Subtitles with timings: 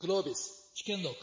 [0.00, 1.16] グロービス危険録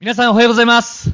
[0.00, 1.12] 皆さんおはようございます。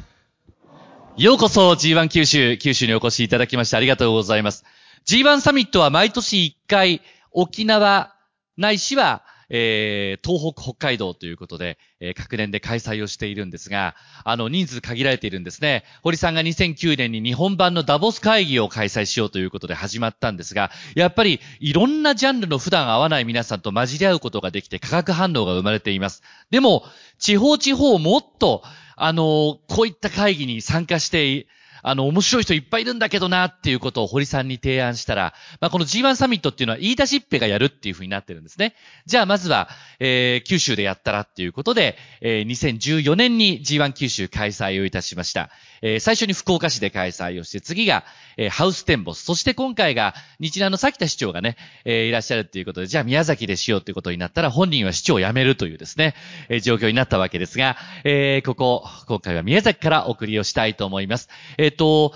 [1.15, 4.65] ようこそ G1 九州、九州にお越しいただきましてありがとうございます。
[5.05, 7.01] G1 サミットは毎年1回
[7.31, 8.15] 沖縄
[8.57, 9.23] ないしは、
[9.55, 13.95] えー、東北、北海道ということで、えー、各年で開催をしているんですが、
[14.25, 15.83] あの、人数限られているんですね。
[16.01, 26.23] 堀さんが2009年に日本版のダボス会議を開催しようということで始まったんですが、やっぱりいろんなジャンルの普段会わない皆さんと混じり合うことができて化学反応が生まれています。
[26.49, 26.83] でも、
[27.19, 28.63] 地方地方もっと、
[28.95, 31.45] あの、こういった会議に参加して、
[31.83, 38.73] あの、面白い人いっぱいいるんだけどなっていうことを堀さんに提案したら、まあ、この G1 サミットっていうのは言い出しっぺがやるっていうふうになってるんですね。
[39.05, 39.67] じゃあまずは、
[39.99, 45.49] えー、九州でやったらっていうことで、えー、2014年に G1 九州開催をいたしました。
[45.83, 48.05] えー、最初に福岡市で開催をして、次が、
[48.37, 56.15] えー、ハウステンボス、そして今回が日南の崎田市長がね、えー、いらっしゃるっていうことで、じゃあ宮崎でしようっていうことになったら、本人は市長を辞めるというですね、
[56.47, 57.75] えー、状況になったわけですが、
[58.05, 61.27] えー、ここ、今回は宮崎からお送りをしたいと思います。
[61.57, 62.13] えっ、と、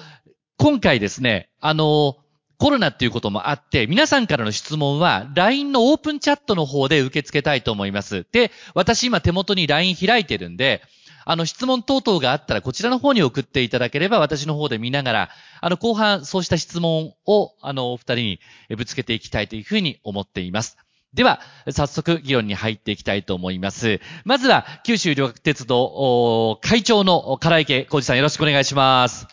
[0.57, 2.15] 今回ですね、あの、
[2.57, 8.25] コロナっていうこともあって、皆さんからの質問は LINE のオープンチャットの方で受け付けたいと思います。
[8.31, 10.81] で、私今手元に LINE 開いてるんで、
[11.29, 18.39] あの質問等々があったらこちらの方に送っていただければ私の方で見ながら、あの後半そうした質問をあのお二人に
[18.77, 20.77] ぶつけていきたいというふうに思っています。
[21.13, 23.99] では、早速議論に入っていきたいと思います。
[24.23, 29.27] まずは、九州旅客鉄道会長の唐池浩二さんよろしくお願いします。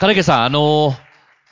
[0.00, 0.94] 唐池さん、あのー、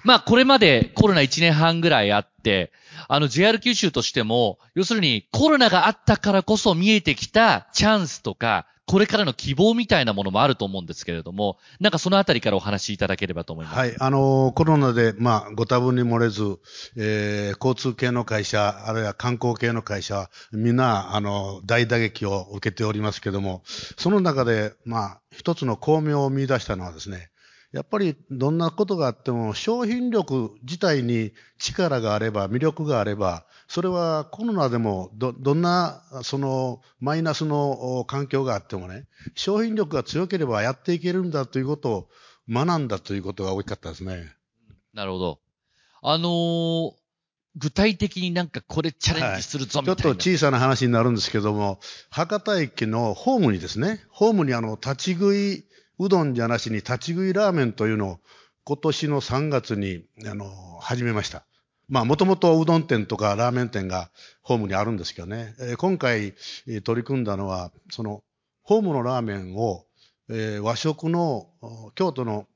[0.03, 2.73] まあ、これまでコロナ1年半ぐらいあって、
[3.09, 13.79] あの JR 九州としても、要するにコロナがあったからこそ見えてきたチャンスとか、これからの希望みたいなものもあると思うんですけれども、なんかそのあたりからお話しいただければと思います。
[13.79, 16.59] はい、あの、コロナで、まあ、ご多分に漏れず、
[16.97, 23.63] えー、交通系の会社、あるいは観光系の会社、みんな、あの、大打撃を受けておりますけれども、
[23.97, 27.31] その中で、まあ、一つの巧妙を見出したのはですね、
[27.73, 42.09] やっぱりどんなことがあっても商品力自体に力があれば魅力があればそれはコロナでもどどんなそのマイナスの環境があってもね商品力が強ければやっていけるんだということを
[42.49, 44.35] 学んだということが大きかったですね。
[44.93, 45.39] なるほど。
[46.03, 46.93] あのー、
[47.57, 51.79] 具体的になんかこれチャレンジするぞみたいな、はい、ちょっと小さな話になるんですけども
[52.11, 55.65] 博多駅のホームにですねホームにあの立ち食い
[56.01, 58.21] うどんじゃなしに立ち食いラーメンというのを
[58.65, 60.47] 今年の3月にあの
[60.81, 61.45] 始めました。
[61.91, 66.33] まあもともとうどん店とかラーメン店がホームにあるんですけどね、えー、今回、
[66.85, 68.25] 取り組んだのはその
[68.63, 69.85] ホームのラーメンを、
[70.31, 71.51] えー、和食の
[71.95, 72.47] 京都の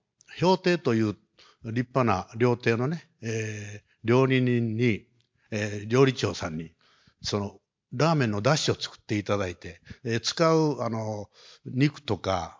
[0.41, 1.16] 氷亭という
[1.65, 5.05] 立派な料亭のね、え料理人に、
[5.50, 6.72] え料理長さんに
[7.21, 7.61] その
[7.93, 11.28] ラーメンの出汁を作っていただいて、え使うあの
[11.66, 12.59] 肉とか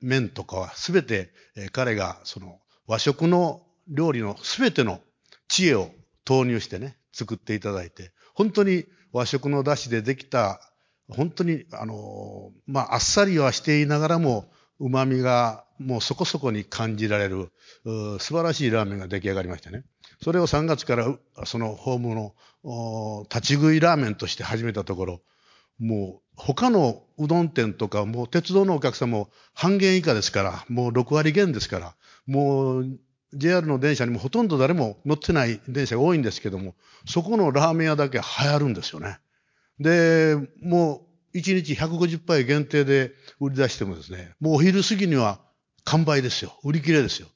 [0.00, 5.00] 麺とかはすべて、え、彼がその和食の料理のすべての
[5.48, 5.90] 知恵を
[6.24, 10.60] 投入してね、作っていただいて、本当に和食の出汁でできた、
[11.08, 17.50] 本当にあの、まあ、あっさりはしていながらも、旨味がもうそこそこに感じられる、
[17.84, 19.84] 素晴らしいラーメンが出来上がりましたね。
[20.22, 25.22] それを3月からそのホームの立ち食いラーメンとして始めたところ、
[25.78, 31.94] もう他のうどん店とか、もう鉄道のお客さんも半減以下ですから、もう6割減ですから、
[32.26, 32.98] もう
[33.34, 36.74] JR の電車にもほとんど誰も乗ってない電車が多いんですけども、
[37.06, 39.18] そこのラーメン屋だけ流行るんですよね。
[39.80, 45.40] で、もう1日150杯限定で売り出してもですね、もうお昼過ぎには
[45.84, 46.58] 完売ですよ。
[46.64, 47.28] 売り切れですよ。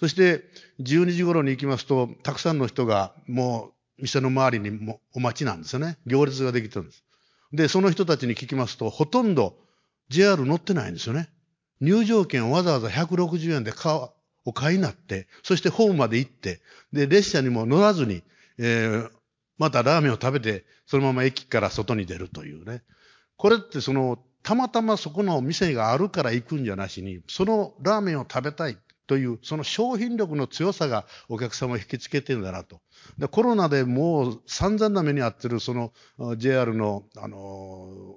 [0.00, 0.44] そして
[0.80, 5.96] 12時頃に行きますと、たくさんの人がもう店の周りにもお待ちなんですよね。
[6.06, 7.04] 行列ができてるんです。
[7.52, 9.56] で、その人たちに聞きますと、ほとんど
[10.08, 11.28] JR 乗ってないんですよね。
[11.80, 14.08] 入場券をわざわざ160円で買う
[14.44, 16.60] お買いになって、そしてホームまで行って、
[16.92, 18.22] で、列車にも乗らずに、
[18.58, 19.10] えー、
[19.58, 22.82] またラーメンを食べて、そのまま駅から外に出るというね。
[23.36, 32.80] これってその、たまたまそこの店があるから行くんじゃなしに、そのラーメンを食べたいという、その商品力の強さがお客様を引きつけてるんだなと。
[33.16, 35.92] でコロナでもう散々な目に遭ってるその
[36.36, 38.16] JR の、あの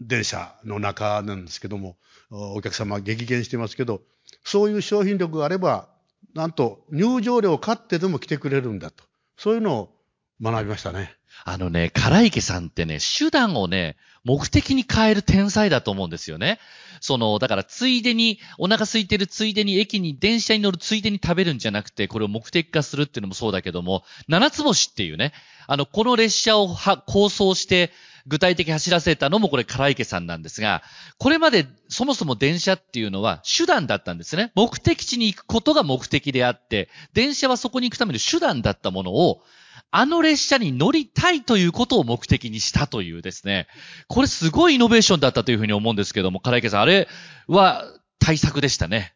[0.00, 1.96] 電車の中なんですけども、
[2.30, 4.00] お客様激減してますけど、
[4.42, 5.88] そういう商品力があれば、
[6.34, 9.04] なんと入場料を買ってでも来てくれるんだと。
[9.36, 9.94] そういうのを
[10.40, 11.19] 学びましたね。
[11.44, 16.58] あのね、唐池さんってね、手段をね、目的に変える天才だと思うんですよね。
[17.00, 25.32] その、だからついでに、お腹空いてるついでに駅に、電車に乗るついでに食べるんじゃなくて、これを目的化するっていうのもそうだけども、七つ星っていうね、
[25.66, 26.68] あの、この列車を
[27.06, 27.92] 構想して、
[28.26, 30.82] 具体的に走らせたのもこれ唐池さんなんですが、
[31.18, 34.52] これまでそもそも電車っていうのは手段だったんですね。
[34.54, 39.42] 目的地に行くことが目的であって、電車はそこに行くための手段だったものを、
[39.90, 43.66] あの列車に乗りたいということを目的にしたというですね。
[44.08, 47.08] これすごいイノベーションだったというふうに思うんですけども、唐池さん、あれ
[47.48, 47.84] は
[48.18, 49.14] 対策でしたね。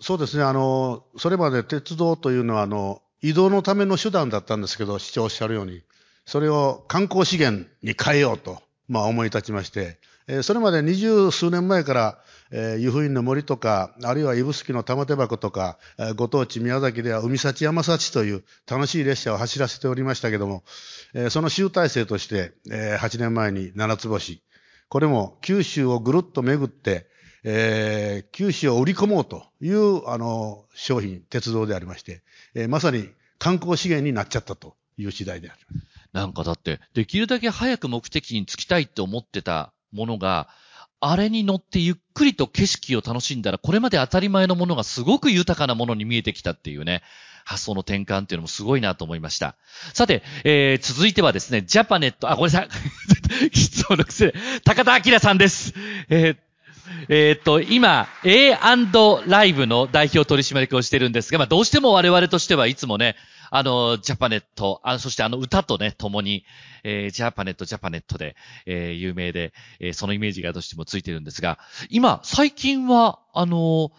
[0.00, 0.42] そうですね。
[0.42, 5.82] あの、それまで鉄道というのは、あの、移動のための手段だったんですけど、市長おっしゃるように、
[6.26, 12.18] それを観光資源に変えようと、まあ思い立ちまして、えー、それまで二十数年前から、
[12.50, 20.64] えー、湯布院の森とか、あるいは指宿の玉手箱とか、えー、ご当地宮崎では海幸山幸という楽しい列車を走らせておりましたけども、
[21.14, 24.42] えー、その集大成として、えー、8年前に七つ星、
[24.88, 27.06] これも九州をぐるっと巡って、
[27.44, 32.22] えー、九州を売り込もうという、あの、商品、鉄道でありまして、
[32.54, 35.86] えー、まさに観光資源になっちゃったという次第であります。
[36.14, 40.48] なんかだって、できるだけ早く目的に着きたいって思ってたものが、
[41.00, 47.02] あれに乗ってゆっくりと景色を楽しんだら、これまで当たり前のものがすごく豊かなものに見えてきたっていうね、
[47.44, 49.56] 発想の転換っていうのもすごいなと思いました。
[49.92, 52.68] さて、えー、続いてはですね、ジャパネット、あ、ごめんなさい。
[53.52, 54.32] 質問のくせ、
[54.64, 55.74] 高田明さんです。
[56.08, 56.36] えー
[57.08, 58.58] え、っと、今、A&
[59.26, 63.16] ライブの代表取締役をしてるんですが、まあ、どうしても我々としてはいつもね、
[63.50, 66.44] あの、ジャパネット、あそしてあの歌とね、共に、
[66.82, 68.36] えー、ジャパネット、ジャパネットで、
[68.66, 71.58] えー、有名で、えー、そのイメージがどうしてもついてるんですが、
[71.90, 73.90] 今、最近は、あの、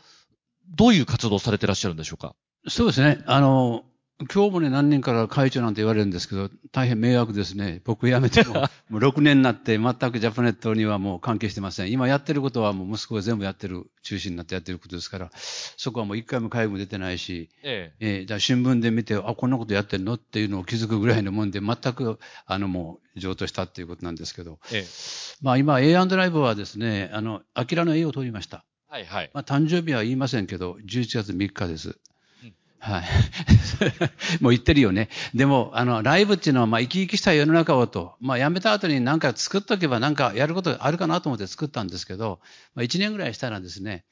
[0.76, 2.36] どういう活動されてらっしゃるんでしょうか？
[2.68, 3.24] そうですね。
[3.28, 3.84] あの、
[4.18, 7.82] 今日もね、何人から会長なんて言われるんですけど、大変迷惑ですね。
[7.84, 8.54] 僕辞めても、
[8.88, 11.92] もう6年になって全くジャパネットにはもう関係してません。
[11.92, 24.86] 今やってることはもう息子が全部やってる、中心になってやってることですから、そこはもう一回も会議も出てないし、えええー、じゃあ新聞で見て、あ、こんなことやってんのっていうのを気づくぐらいのもんで、全く、あのもう譲渡したっていうことなんですけど、ええ、
[25.42, 28.64] まあ今 A& ライブはですね、あの、アキラの A を取りました。
[28.88, 29.32] はいはい。
[29.34, 32.00] まあ誕生日は言いませんけど、11月3日です。
[32.80, 33.04] はい。
[34.42, 35.10] もう言ってるよね。
[35.34, 42.40] でも、あの、ライブっていうのは、まあ、生き生きした世の中をと、まあ、辞めた後になんか作っとけばなんかやることあるかなと思って作ったんですけど、
[42.76, 44.06] まあ、1年ぐらいしたらですね、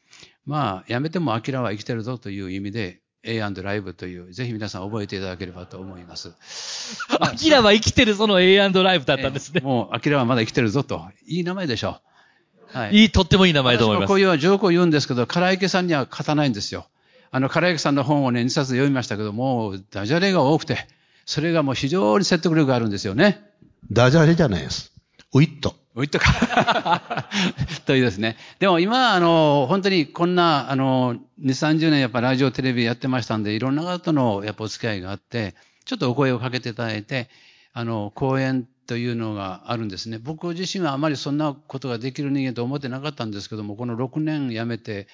[0.45, 6.33] まあ、辞めてもアキラは生きてるぞという意味で、A& ライブという、ぜひ皆さん覚えていただければと思います。
[7.21, 9.61] アキラは生きてるその A& ライブだったんですね。
[9.61, 11.09] もう、アキラはまだ生きてるぞと。
[11.25, 12.01] いい名前でしょ
[12.73, 12.77] う。
[12.77, 12.95] はい。
[12.95, 14.07] いい、とってもいい名前と思います。
[14.09, 16.87] こういうジョークを言うんですけど、唐池さんには勝たないんですよ。
[17.35, 20.87] あの、唐焼さんの本をね、2冊読みましたけども、ダジャレが多くて、
[21.25, 23.41] それがもう非常に説得力があるんですよね。
[23.91, 24.93] ダジャレじゃないです。
[25.33, 25.75] ウィット。
[25.95, 27.25] ウィットか。
[27.87, 28.37] というですね。
[28.59, 37.29] でも今、あの、本当にこんな、あの、2、30年やっぱラジオ、テレビやってましたんで、いろんな方とのやっぱお付き合いがあって、ちょっとお声をかけていただいて、
[37.73, 40.19] あの、講演というのがあるんですね。
[40.19, 45.07] 僕自身はあまりそんなことができる人間と思ってなかったんですけども、この6年辞めて、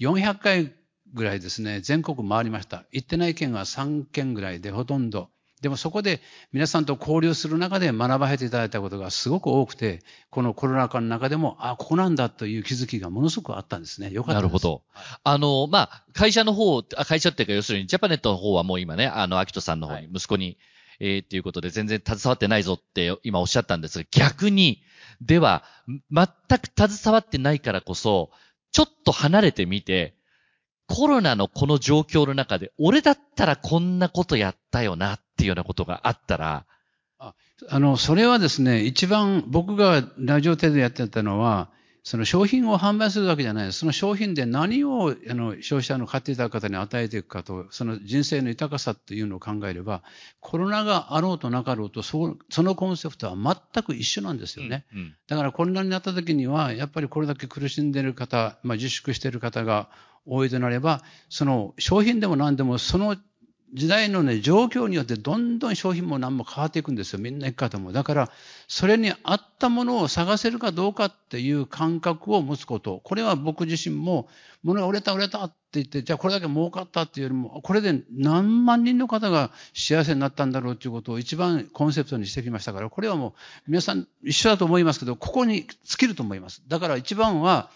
[0.00, 0.72] 400回
[1.14, 2.84] ぐらいですね、全国回りました。
[2.92, 5.30] 行ってない県は3県ぐらいでほとんど。
[5.60, 6.20] でもそこで
[6.52, 14.10] 皆さんと交流する中で学ばせていただいたことがすごく多くて、このコロナ禍の中でも、あ、ここなんだという気づきがものすごくあったんですね。
[14.10, 14.48] よかったです。
[14.48, 14.82] なるほど。
[15.22, 20.56] あの、まあ、会社の方、会社っていうか要するにジャパネットの方はもう今ね、あの、アキトさんの方に、息子に、
[20.98, 24.82] えー、っていうことで全然携わってないぞって今おっしゃったんですが、逆に、
[25.20, 25.64] では、
[26.10, 26.26] 全
[26.58, 28.30] く携わってないからこそ、
[28.72, 30.14] ちょっと離れてみて、
[30.90, 36.66] コロナのこの状況の中で、俺だったらこんなことやったよなっていうようなことがあったら、
[37.20, 37.32] あ
[37.68, 41.70] あの、それはですね、一番僕がラジオテレビでやってたのは、
[42.02, 43.80] その商品を販売するわけじゃないです。
[43.80, 50.02] その商品で何をあの消費者の買っていただく方に与えていくかと、その人生の豊かさというのを考えれば、
[50.40, 54.86] コロナがあろうとなかろうと、そそのコンセプトは全く一緒なんですよね。
[54.92, 59.88] うんうん、だからコロナになった時には、やっぱりこれだけ苦しんでいる方、まあ、自粛している方が
[60.26, 63.16] 多いとなれば、その商品でも何でもその
[63.72, 67.20] 時代のね、状況によってどんどん商品も何も変わっていくんですよ。
[67.20, 67.92] みんな行く方も。
[67.92, 68.30] だから、
[68.66, 73.00] それに合ったものを探せるかどうかっていう感覚を持つこと。
[73.04, 74.28] これは僕自身も、
[74.64, 83.32] 物が売れた売れたって言って、じゃあこれだけ儲かったっていうよりも、これで何万人の方が幸せになったんだろうっていうことを一番コンセプトにしてきましたから、これはもう
[83.68, 86.62] 皆さん一緒だと思いますけど、ここに尽きると思います。
[86.66, 87.70] だから一番は、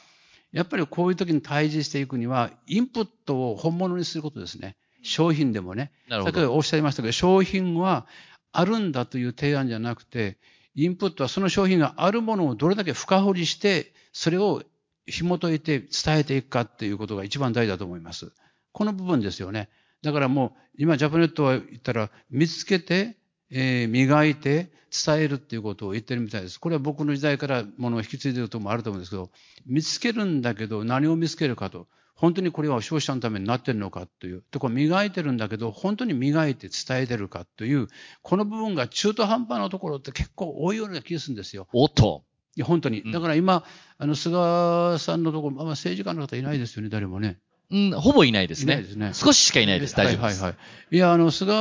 [0.55, 4.77] やっぱりこういう時に対峙していくには、インプットを本物にすることですね。
[5.03, 5.91] 商品でもね。
[6.09, 8.07] 先ほどおっしゃいましたけど、商品は
[8.53, 10.39] あるんだという提案じゃなくて、
[10.77, 14.63] インプットはその商品があるものをどれだけ深掘りして、それを
[15.09, 18.33] 紐解いて伝えていくかっていうことが一番大事だと思います。
[18.71, 19.69] この部分ですよね。
[20.03, 23.17] だからもう、今ジャパネットは言ったら、見つけて、
[23.57, 26.59] えー、磨いて伝えるっていうことを言ってるみたいです。
[26.59, 29.31] これは僕の時代からものを引き継いでるともあると思うんですけど、
[29.65, 31.87] 見つけるんだけど何を見つけるかと。
[32.17, 34.43] 本当にこれは消費者のためになってるのかという。
[34.51, 37.89] で、これ磨いてるんだけど、本当に磨いて伝えてるかという、
[38.23, 41.69] この部分が中途半端なところって結構多いような気がするんですよ。
[41.73, 42.25] おっと。
[42.57, 43.03] いや、本当に。
[43.13, 43.65] だから今、
[43.99, 47.39] あの、菅さんのところ、まあ、政治家の方いないですよね、誰もね。
[47.75, 48.75] うん、ほぼいないですね。
[48.75, 49.11] いないですね。
[49.15, 49.97] 少ししかいないです。
[49.97, 50.41] 大丈夫です。
[50.41, 50.57] はいはいは
[50.93, 50.95] い。
[50.95, 51.53] いや、あの、菅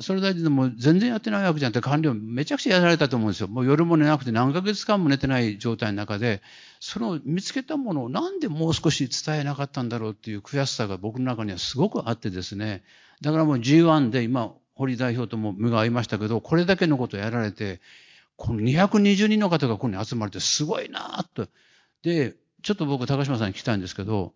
[0.00, 3.48] 総理大臣でも全然やってないわけじゃんって官僚めちゃくちゃやられたと思うんですよ。
[3.48, 6.40] もう夜も寝なくて何ヶ月間も寝てない状態の中で、
[6.80, 12.82] その見つけたものをなんでもう少し伝えなかったんだろうっていう悔しさが僕の中にはすごくあってですね。
[13.20, 17.82] だからもう G1 で今、堀代表とも目が合いましたけど、これだけのことをやられて、
[18.36, 21.48] この220人の方がここに集まれてすごいなと。
[22.02, 24.32] で、ちょっと僕高島さんに聞きたいんですけど、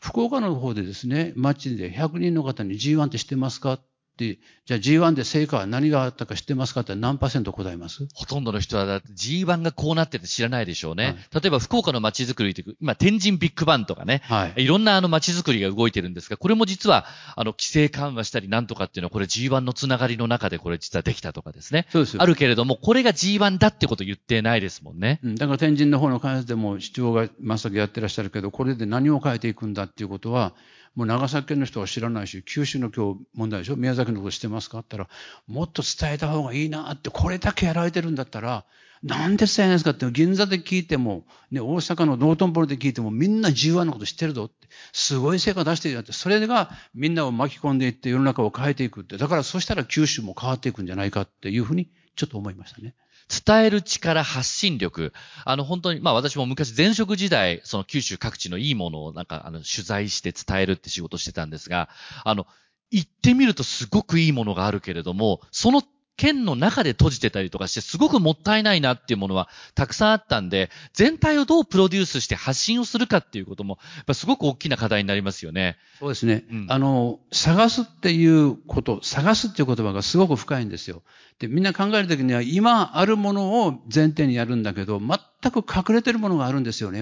[0.00, 3.80] 福岡の方でですね、町で100人の方に G1 って知ってますか？
[4.18, 8.06] で、じゃあ G1 で成果は何があったか知ってますかって何パーセント答えます？
[8.14, 11.04] ほとんどの人はだって G1 がこうなってて知らないでしょうね。
[11.04, 17.06] はい、例えば福岡の街づくりって、今天神ビッグバンとかね、はい、いろんなあの街づくりが動いてるんですが、これも実は
[17.36, 21.86] あの規制緩和したりなんとかっていうのはこれ G1 のつながりの中でこれ実はできたとかですね。
[21.90, 25.20] そうですあるけれども、これが G1 だってこと言ってないですもんね。
[25.22, 30.52] うん、だから天神の方の開発でも市長が真っ先やってらっしゃるけど、これで何を変えていくんだっていうことは、
[30.94, 33.76] もう長崎県の人は知らないし、九州の今日問題でしょ？
[33.76, 34.78] 宮崎のこと知ってますか？
[34.78, 38.64] って言ったら、もっと伝えた方がいいなって、これだけやられてるんだったら、
[39.02, 52.96] なんで伝えないんですかって、銀座で聞いても、ね、大阪の道頓堀で聞いても、みんな G1 のこと知ってるぞって、すごい成果出してるよって、それがみんなを巻き込んでいって世の中を変えていくって、だからそしたら九州も変わっていくんじゃないかっていうふうに、ちょっと思いましたね。
[53.28, 55.12] 伝える力、発信力。
[55.44, 61.88] あの、本当に、まあ私も昔前職時代、その九州各地のいいものをなんか、あの、取材して伝えるって仕事してたんですが、
[62.24, 62.46] あの、
[62.90, 65.82] 行ってみるとすごくいいものがあるけれども、その
[66.18, 75.78] 県の中で閉じてたりとかして、すごくもったいないなっていうものはたくさんあったんで、全体をどうプロデュースして発信をするかっていうことも、やっぱすごく大きな課題になりますよね。
[76.00, 76.44] そうですね。
[76.50, 81.02] うん、あの、探すっていうこと、探すっていう言葉がすごく深いんですよ。
[81.38, 87.00] で、みんな考えるときには、今あるものを前提にやるんだけど、全く隠れてるものがあるんですよね。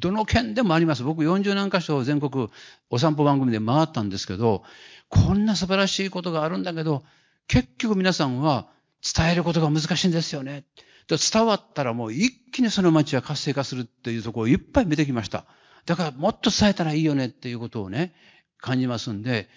[0.00, 1.02] どの県でもあります。
[1.02, 2.48] 僕40何箇所全国
[2.88, 4.62] お散歩番組で回ったんですけど、
[5.10, 7.04] こんな素晴らしいことがあるんだけど、
[7.48, 8.68] 結局皆さんは
[9.02, 10.64] 伝えることが難しいんですよね。
[11.08, 15.44] 伝わったらもう一気にその街は活性化するっていうところをいっぱい見てきました。
[15.84, 18.14] だからもっと伝えたらいいよねっていうことをね、
[18.58, 19.48] 感じますんで、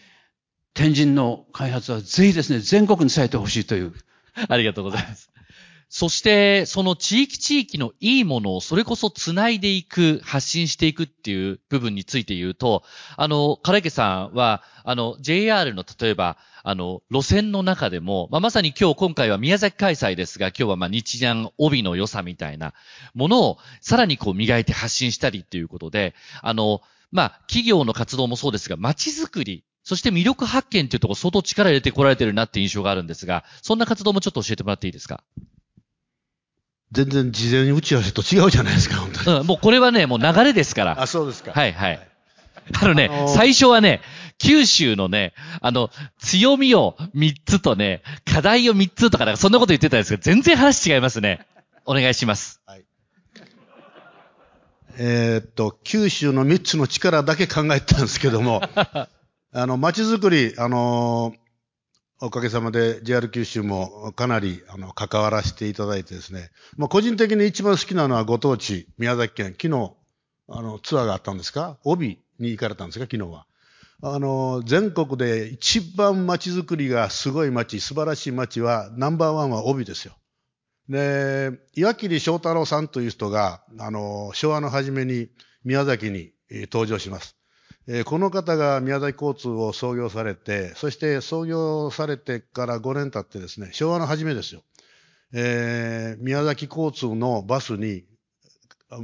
[0.73, 3.93] 天神の開発はぜひですね、全国に伝えてほしいという。
[4.49, 5.31] ありがとうございます。
[5.89, 12.83] そして、その地域地域のいいものをそれこそ繋いでいく、発信していくっていう部分について言うと、
[13.15, 22.73] あの、唐池さんは、あの、JR の例えば、あの、路線の中でも、まあ、まさに今日今回は宮崎開催ですが、今日はまあ日南帯の良さみたいな
[23.13, 26.81] ものをさらにこう磨いて発信したりっていうことで、あの、
[27.13, 35.23] まあ、企業の活動もそうですが、街づくり、そして魅力発見っていうところ相当力入れてこられてるなって印象があるんですが、そんな活動もちょっと教えてもらっていいですか？
[36.91, 39.39] 全然事前に打ち合わせと違うじゃないですか、本当に。
[39.39, 41.01] うん、もうこれはね、もう流れですから。
[41.01, 41.51] あ、そうですか。
[41.51, 41.99] はいはい。
[42.81, 44.01] あのね、あのー、最初はね、
[44.39, 45.89] 九州のね、あの、
[46.19, 51.45] 強みを3つとね、課題を3つとか、かそんなこと言ってたんですけど、全然話違いますね。
[51.85, 52.61] お願いします。
[52.65, 52.85] はい。
[54.97, 58.61] えー、っと、九州の3つの力だけ考えてたんですけども、
[59.53, 61.46] あの、街づくり、あのー
[62.19, 69.93] おかげさまで JR 九州もかなりあの関わらせていただいてですね、まあ、個人的に一番好きなのはご当地、宮崎県、昨日
[70.49, 71.77] あのツアーがあったんですか？
[71.83, 73.05] 帯に行かれたんですか？
[73.05, 73.45] 昨日は。
[74.01, 80.13] あの、全国で一番街づくりがすごい街、素晴らしい街は、ナンバーワンは帯ですよ。
[80.87, 85.29] で、岩切翔太郎さんという人が、あの、昭和の初めに
[85.63, 86.31] 宮崎に
[86.71, 87.35] 登場します。
[87.89, 94.63] え、この方が宮崎交通を創業されて、そして創業されてから5年経ってですね、昭和の初めですよ。
[95.33, 98.03] えー、宮崎交通のバスに、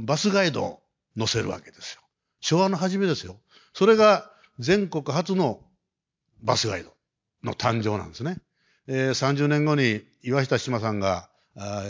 [0.00, 0.82] バスガイドを
[1.16, 2.02] 載せるわけですよ。
[2.40, 3.40] 昭和の初めですよ。
[3.72, 5.60] それが全国初の
[6.42, 6.92] バスガイド
[7.42, 8.38] の誕生なんですね。
[8.86, 11.30] えー、30年後に岩下志麻さんが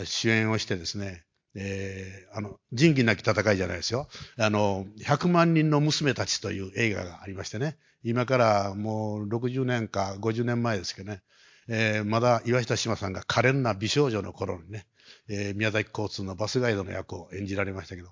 [0.05, 1.25] 主演をしてですね、
[1.55, 4.07] えー、あの、仁義なき戦いじゃないですよ。
[4.37, 7.77] あの、100万人の娘たちという映画がありましてね。
[8.03, 11.21] 今からもう60年か50年前ですけどね。
[11.67, 14.85] えーまだ岩下志麻さんが可憐な美少女の頃にね、
[15.27, 18.09] えー宮崎交通のバスガイドの役を演じられましたけど、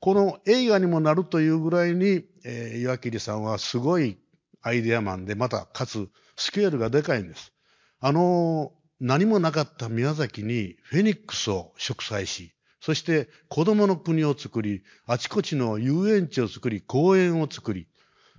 [0.00, 4.18] この映画にもなるというぐらいに、えー岩切さんはすごい
[4.62, 7.52] アイデアマンで、またかつスケールがでかいんです。
[8.00, 12.54] あの、何もなかった宮崎にフェニックスを植栽し、
[12.86, 17.88] そして子供の国を作り、あちこちの遊園地を作り、公園を作り、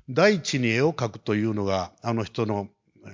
[0.10, 2.70] 大地に絵を描くというのがあの人の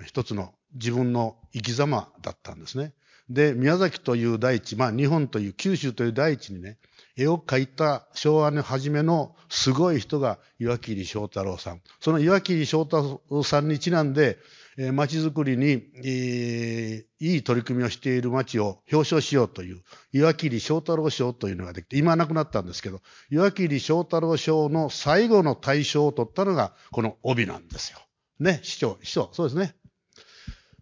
[0.06, 2.94] 一つの自分の生き様だったんですね。
[3.32, 6.78] で、宮崎という大地、まあ日本という九州という大地にね、
[7.18, 11.82] 絵を描いた昭和の初めのすごい人が岩切翔太郎さん。
[12.00, 14.38] その岩切翔太郎さんにちなんで、
[14.78, 23.00] えー街づくりに、えーいい取り組みをしている町を表彰しようという、岩切翔太郎賞というのができて、今はなくなったんですけど、
[23.32, 28.00] 岩切翔太郎賞の最後の大賞を取ったのが、この帯なんですよ。
[28.40, 29.74] ね、市長、市長、そうですね。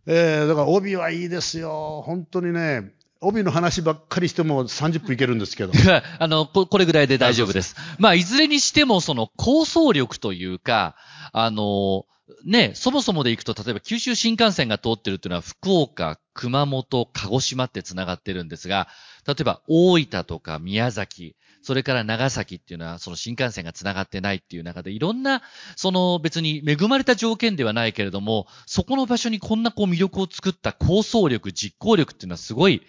[0.08, 2.02] えー、だから帯はいいですよ。
[2.06, 5.72] 本当にね、帯の話ばっかりしても30分いけるんですけど。
[6.18, 7.76] あの、ここれぐらいで大丈夫です。
[8.00, 10.96] まあ、いずれにしても、その構想力というか、
[11.34, 12.06] あの、
[12.46, 18.88] ね、そもそもで行くと、例えば九州新幹線が通ってるっていうのは、福岡、熊本、鹿児島って繋がってるんですが、
[19.28, 25.42] 例えば大分とか宮崎、それから長崎っていうのは、その新幹線が繋がってないっていう中で、いろんな、
[25.76, 32.82] その別に恵まれた条件ではないけれども、そこの場所にこんなこう魅力を作った構想力、実行力っていうのはすごい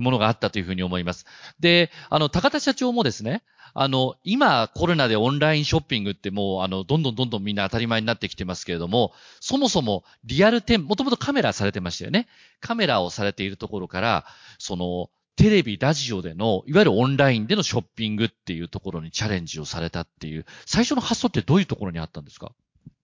[0.00, 1.26] ものがあったというふうに思います。
[1.60, 3.42] で、あの、高田社長もですね、
[3.74, 12.28] あの、今コロナでオンラインショッピングってもう、あの、どんどんどんどんみんな当たり前になってきてますけれども、そもそもリアル店、もともとカメラされてましたよね。
[12.60, 14.26] カメラをされているところから、
[14.58, 22.52] その、テレビ、ラジオでの、いわゆるオンラインでのショッピングっていうところにチャレンジをされたっていう、最初の発想ってどういうところにあったんですか？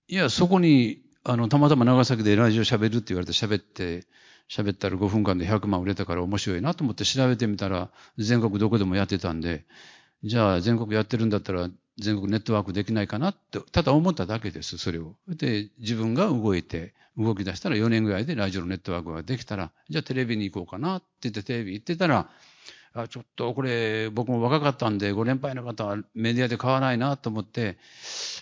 [0.08, 4.06] いや、そこに、あの、たまたま長崎でラジオ喋るって言われて喋って、
[4.50, 9.64] 喋ったら5分間で100万売れたから面白いなと思って調べてみたら、全国どこでもやってたんで、
[10.24, 11.68] じゃあ全国やってるんだったら
[11.98, 15.16] 全国ネットワークできないかなって、ただ思っただけです、それを。
[15.28, 22.30] で、自分が動いて、動き出したら4年ぐらいでラジオのネットワークができたら、じゃあテレビに行こうかなって言ってテレビ行ってたら、
[22.94, 27.78] あ、ちょっとこれ僕も若かったんで、ご年配の方はメディアで買わないなと思って、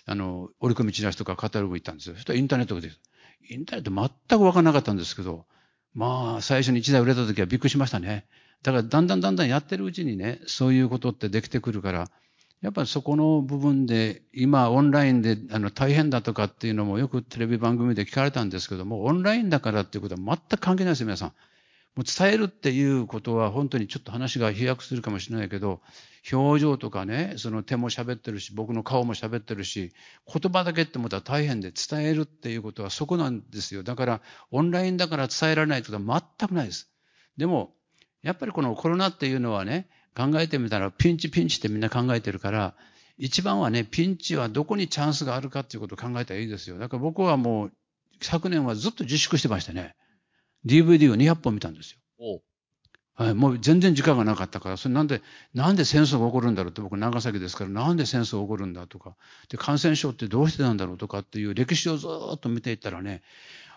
[0.05, 2.15] あの、折り込みチラシとかカタログ行ったんですよ。
[2.15, 2.91] そしたらインターネットで、
[3.49, 5.45] インターネット全くわからなかったんですけど、
[5.93, 8.25] まあ、最初に1台売れた時はびっくりしましたね。
[8.63, 12.09] だから、だんだんだんだんやってるうちにね、そういうことってできてくるから、
[12.61, 21.33] やっぱりそこの部分で、今オンラインであの大変だとかっていうのもよくテレビ番組で聞かれたんですけども、オンラインだからっていうことは全く関係ないですよ、皆さん。
[21.95, 25.81] もう伝えるっていうことは本当にちょっと話が飛躍するかもしれないけど、
[26.31, 29.91] 表情とかね、その手も喋ってるし、僕の顔も喋ってるし、
[30.25, 33.83] 言葉だけって思ったら大変で伝えるっていうことはそこなんですよ。
[33.83, 36.89] だから、オンラインだから伝えられないことは全くないです。
[37.37, 37.73] でも、
[38.21, 42.75] やっぱりこのコロナっていうのはね、考えてみたらピンチピンチってみんな考えてるから、
[43.17, 46.77] 一番はね、ピンチはどこにチャンスがあるかっていうことを考えたらいいですよ。
[46.77, 47.71] だから僕はもう、
[48.21, 49.95] 昨年はずっと自粛してましてね、
[50.65, 52.41] DVD を200本見たんですよ。
[53.15, 55.21] はい、もう全然時間がなかったから、それなんで、
[55.53, 59.15] なんで戦争が起こるんだろうって僕長崎ですから、なんで戦争が起こるんだとか、
[59.49, 63.21] で、感染症ってどうしてなんだろうとかっていう歴史をずーっと見ていったらね、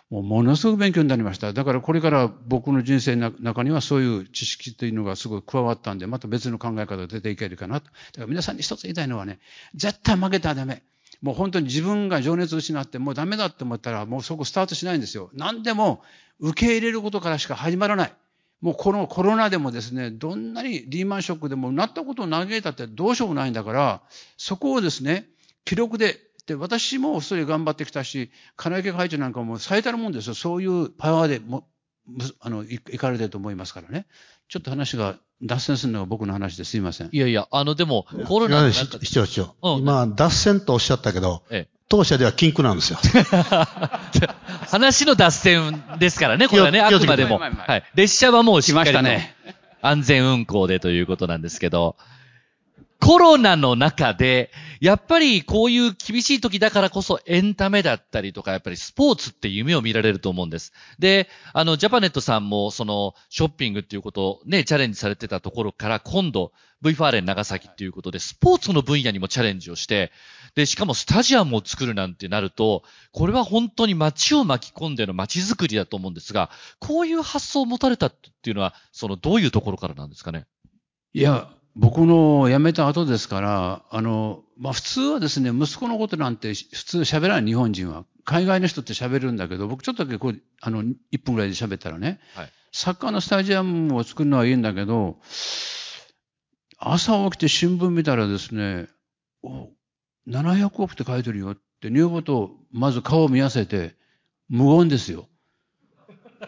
[0.08, 1.52] もうものすごく勉強になりました。
[1.52, 7.86] だからこれから僕の人生の中にはそういう知識というのがすごい加わったんで、また別の考え方が出ていけるかなと。
[7.86, 9.40] だから皆さんに一つ言いたいのはね、
[9.74, 10.82] 絶対負けたらダメ。
[11.24, 15.30] もう本当に自分が情熱を失ってもうダメだって思ったらもうそこスタートしないんですよ。
[15.32, 16.02] 何でも
[16.38, 18.12] 受け入れることからしか始まらない。
[18.60, 24.02] もうこのコロナでもですね、どんなにリーマンショックでもなったことを嘆いたってどうしようもないんだから、
[24.36, 25.30] そこをですね、
[25.64, 30.34] 記録で、で、私もそれ頑張ってきたし、金池会長なんかも最たるもんですよ。
[30.34, 31.66] そういうパワーでも、
[32.40, 34.06] あの、いいかれてると思いますからね。
[34.48, 37.08] ちょっと話が脱線するのが僕の話ですいません。
[37.12, 39.54] いやいや、あの、でも、コロナの中で市長、市長。
[39.62, 42.98] うん今、脱線とおっしゃったけど、ええ当社では禁句なんですよ。
[44.68, 47.38] 話の脱線ですからね、これはね、あくまでも。
[47.38, 47.84] はい。
[47.94, 49.36] 列車はもうしっかりと来ましたね
[49.82, 51.96] 安全運行でということなんですけど、
[53.04, 60.72] コロナの中で、やっぱりこういう厳しい時だからこそエンタメだったりとか、やっぱりスポーツって夢を見られると思うんです。
[60.98, 70.10] で、あの、ジャパネットさんも、その、ショッピングっていうことをね、チャレンジされてたところから、今度、V ファーレン長崎っていうことで、スポーツの分野にもチャレンジをして、
[70.54, 80.46] で、しかもスタジアムを作るなんてなると、これは本当に街を巻き込んでの街づくりだと思うんですが、こういう発想を持たれたっていうのは、その、どういうところからなんですかね？
[81.12, 88.04] いや、僕の辞めた後ですから、あの、まあ、普通はですね、息子のことなんて普通喋らない日本人は。
[88.24, 95.18] 海外の人って喋るんだけど、僕ちょっとだけこう、あの、1分ぐらいで喋ったらね、はいサッカーのスタジアムを作るのはいいんだけど、
[96.76, 98.88] 朝起きて新聞見たらですね、
[99.44, 99.70] お、
[100.28, 103.94] 700億って書いてるよって、女房とまず顔を見合わせて、
[104.48, 105.28] 無言ですよ。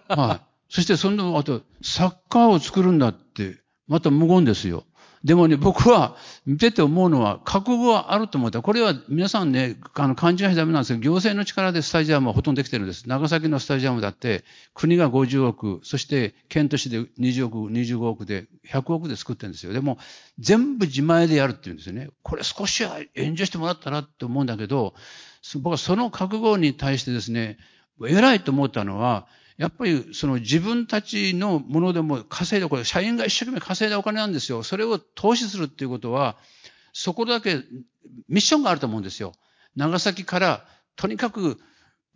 [0.09, 0.47] はい。
[0.69, 4.83] そしてその後、サッカーを作るんだって、また無言ですよ。
[5.27, 6.15] でもね、僕は
[6.47, 8.63] 見てて思うのは、覚悟はあると思った。
[8.63, 13.09] これは皆さんね、あの、勘違いしダメなんですけど、行政の力でスタジアムはほとんどできてるんです。
[13.09, 19.73] 長崎のスタジアムだって、国が50億、そして県都市で20億、25億で、100億で作ってるんですよ。
[19.73, 19.99] でも、
[20.39, 22.11] 全部自前でやるっていうんですよね。
[22.23, 24.95] これ少しは援助してもらったらって思うんだけど、
[25.57, 27.59] 僕はその覚悟に対してですね、
[28.09, 34.63] 偉いと思ったのは、やっぱりその自分たちのものでも稼いだ、これ社員が一生懸命稼いだお金なんですよ。
[34.63, 36.37] それを投資するっていうことは、
[36.93, 37.63] そこだけ
[38.29, 39.33] ミッションがあると思うんですよ。
[39.75, 40.67] 長崎から
[40.97, 41.59] とにかく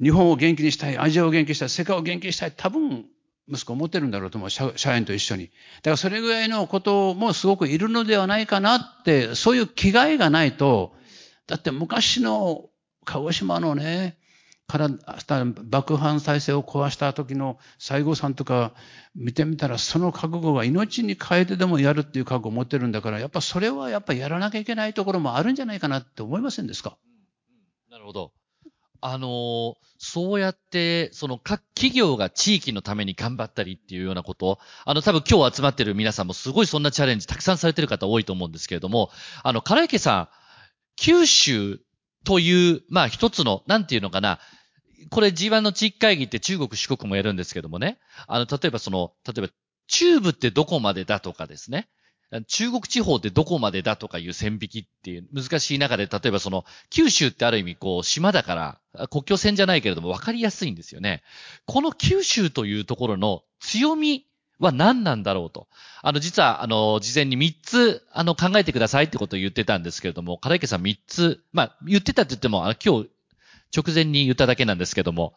[0.02, 3.06] 日本を元気にしたい、アジアを元気にしたい、世界を元気にしたい、多分
[3.48, 4.50] 息子思ってるんだろうと思う。
[4.50, 5.46] 社社員と一緒に。
[5.46, 5.50] だ
[5.84, 10.94] からそれぐらいのこともすごくいるのではないかなって、そういう気概がないと、
[11.46, 12.68] だって昔の
[13.04, 14.18] 鹿児島のね、
[14.70, 14.88] から、
[15.64, 18.72] 爆破再生を壊した時の西郷さんとか
[19.14, 26.96] 見てみたら、その覚悟が命に変えてでもやるっていう覚悟を持ってるんだから、やっぱそれはやっぱやらなきゃいけないところもあるんじゃないかなって思いませんですか？
[27.90, 28.32] なるほど。
[29.00, 39.10] あのーそうやって、その各企業が地域のために頑張ったりっていうようなこと、あの多分今日集まってる皆さんもすごいそんなチャレンジたくさんされてる方多いと思うんですけれども、
[39.42, 40.28] あの、唐池さん、
[40.96, 41.80] 九州
[42.24, 44.38] という、まあ一つの、なんていうのかな、
[45.08, 49.48] これ G1 の地域会議って中国、四国もやるんですけどもね、あの、例えばその、例えば
[49.86, 51.88] 中部ってどこまでだとかですね、
[52.46, 58.54] 中国地方ってどこまでだとかいう線引きっていう難しい中で、例えばその、九州ってある意味こう、島だか
[58.94, 61.22] ら、国境線じゃないけれども分かりやすいんですよね。
[61.66, 64.26] この九州というところの強み
[64.60, 65.66] は何なんだろうと。
[66.02, 73.08] あの、実は、あの、事前に3つ、あの、考えてくださいってことを言ってたんですけれども、唐池さん3つ、まあ、言ってたって言っても、あの、今日、
[73.76, 75.34] 直前に言っただけなんですけども、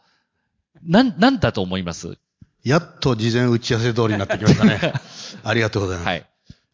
[0.83, 2.17] なん、なんだと思います？
[2.63, 4.79] やっと事前打ち合わせ通りになってきましたね。
[5.43, 6.07] ありがとうございます。
[6.07, 6.25] はい。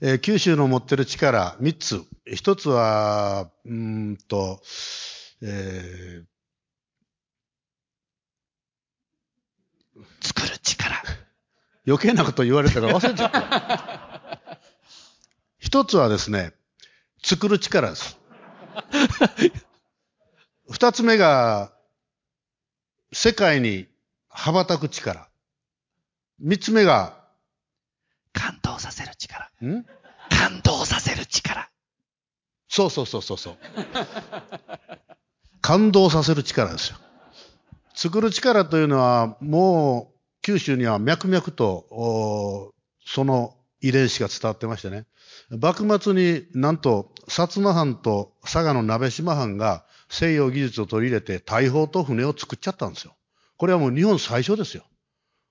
[0.01, 2.03] えー九州の持ってる力、三つ。
[2.25, 3.73] 一つは、うー
[4.11, 4.61] んと、
[5.41, 6.23] え
[10.21, 10.95] 作る力。
[10.95, 10.99] ー
[11.87, 14.59] 余計なこと言われたから忘れちゃった。
[15.59, 16.53] 一つはですね、
[17.23, 18.17] 作る力です。
[20.69, 21.71] 二つ目が、
[23.11, 23.87] 世界に
[24.29, 25.27] 羽ばたく力。
[26.39, 27.17] 三つ目が、
[28.33, 29.49] 感動させる力。
[29.63, 29.83] ん？
[30.29, 31.69] 感動させる力。
[32.67, 33.57] そうそうそうそうそう。
[35.59, 36.97] 感動させる力ですよ。
[37.95, 45.07] 作る力というのは、もう、九州には脈々と、おその遺伝子が伝わってましてね。
[45.49, 53.15] 幕末になんと、薩摩藩と佐賀の鍋島藩が西洋技術を取り入れて大砲と船を作っちゃったんですよ。
[53.57, 54.83] これはもう日本最初ですよ。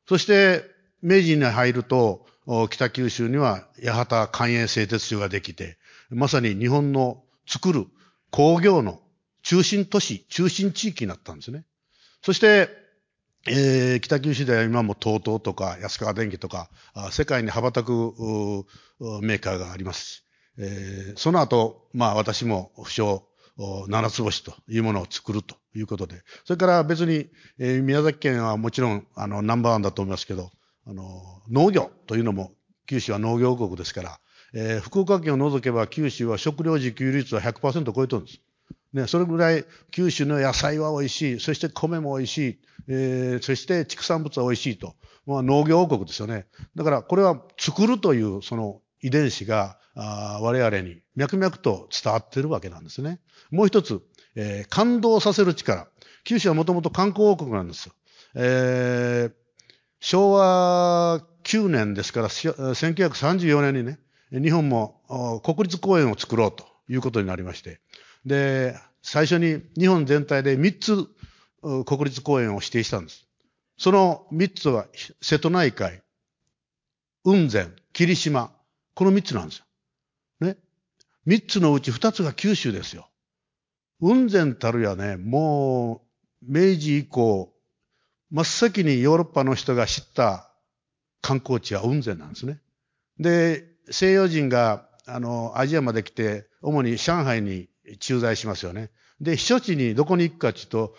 [0.09, 0.65] そして、
[1.03, 2.27] 明治に入ると、
[2.71, 5.77] 北九州には八幡関営製鉄所ができて、
[6.09, 7.87] まさに日本の作る
[8.31, 9.01] 工業の
[9.43, 11.65] 中心都市、中心地域になったんですね。
[12.23, 12.69] そして、
[13.47, 16.71] えー北九州では今も TOTO とか安川電機とか、
[17.11, 17.93] 世界に羽ばたく
[19.23, 20.23] メーカーがありますし、
[20.59, 23.23] えーその後、まあ私も不詳、
[23.89, 30.51] 七つ星というものを作るということで、それから別に、えー宮崎県はもちろんあのナンバーワンだと思いますけど、
[30.87, 32.53] あの農業というのも
[32.87, 34.21] 九州は農業国ですから、
[34.55, 38.41] えー福岡県を除けば九州は食料自給率は100%超えてるんです。
[38.93, 44.95] ね、それぐらい九州の野菜は美味しい、そして米も美味しい、えーそして畜産物は美味しいと。
[45.27, 46.47] まあ、農業王国ですよね。
[46.75, 53.21] だからこれは作るというその遺伝子が我々に脈々と伝わっているわけなんですね。
[53.51, 54.03] もう一つ、
[54.35, 55.89] えー感動させる力。
[56.25, 57.95] 九州はもともと観光王国なんですよ。
[58.35, 59.33] えー
[60.01, 63.99] 昭和9年ですから、1934年にね、
[64.31, 67.81] 日本も国立公園を作ろうということになりまして、
[68.25, 73.27] で、最初に日本全体で3つ国立公園を指定したんです。
[73.77, 74.87] その3つは
[75.21, 76.03] 瀬戸内海、
[77.25, 78.53] 雲仙、霧島、
[78.99, 79.65] この3つなんですよ。
[80.41, 80.57] ね。
[81.29, 83.09] 3つのうち2つが九州ですよ。
[84.01, 86.03] 雲仙たるやね、も
[86.43, 87.55] う明治以降、
[88.33, 90.51] 真っ先にヨーロッパの人が知った
[91.21, 92.59] 観光地は雲仙なんですね。
[93.21, 97.69] で、西洋人が、あの、アジアまで来て、主に上海に
[98.01, 98.91] 駐在しますよね。
[99.21, 100.97] で、避暑地にどこに行くかというと、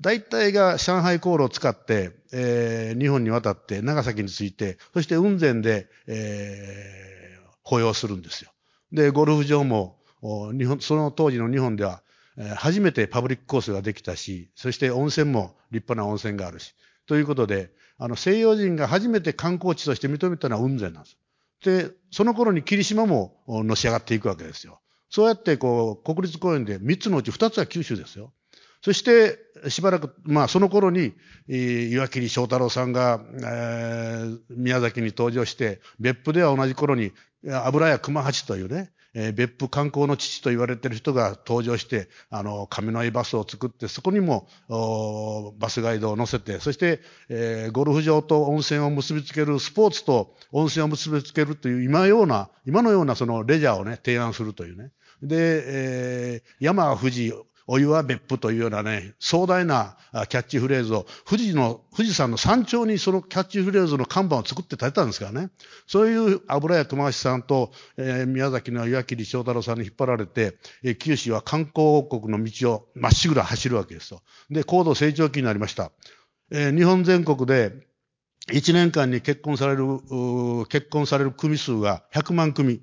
[0.00, 7.25] 大体が上海航路を使って、えー日本に渡って長崎に着いて、そして雲仙で、えー
[7.66, 8.52] 保養するんですよ。
[8.92, 9.98] で、ゴルフ場も、
[10.56, 12.02] 日本、その当時の日本では、
[12.56, 16.74] 初めてパブリックコースができたし、そして温泉も立派な温泉があるし。
[17.06, 21.18] ということで、あの、西洋人が初めて観光地として認めたのは雲仙なんです。
[21.64, 24.80] で、その頃に霧島ものし上がっていくわけですよ。
[25.10, 28.32] そうやって、こう、国立公園で3つのうち2つは九州ですよ。
[28.86, 31.12] そして、しばらく、まあ、その頃に、
[31.48, 37.10] 岩切翔太郎さんが、えー宮崎に登場して、別府では同じ頃に、
[37.44, 44.46] 油屋熊八というね、えー別府観光の父と言われてる人が登場して、あの、上の井バスを作って、そこにも、
[45.58, 54.92] バスガイドを乗せて、そして、えーゴルフ場と温泉を結びつける、スポーツと温泉を結びつけるという、今ような、今のようなそのレジャーをね、提案するというね。
[55.24, 57.32] で、えー山は富士、
[57.68, 59.96] お湯は別府というようなね、壮大な
[60.28, 65.50] キャッチフレーズを、富士の、富士山の山頂にそのキャッチフレーズの看板を作って建てたんですからね。
[65.86, 74.22] そういう油屋熊橋さんと、えー宮崎の岩切翔太郎さんに引っ張られて、えー九州は観光王国の道をまっしぐら走るわけですよ。
[74.50, 75.90] で、高度成長期になりました。
[76.50, 77.72] えー日本全国で
[78.52, 79.86] 1年間に結婚される、
[80.68, 82.80] 結婚される組数が100万組、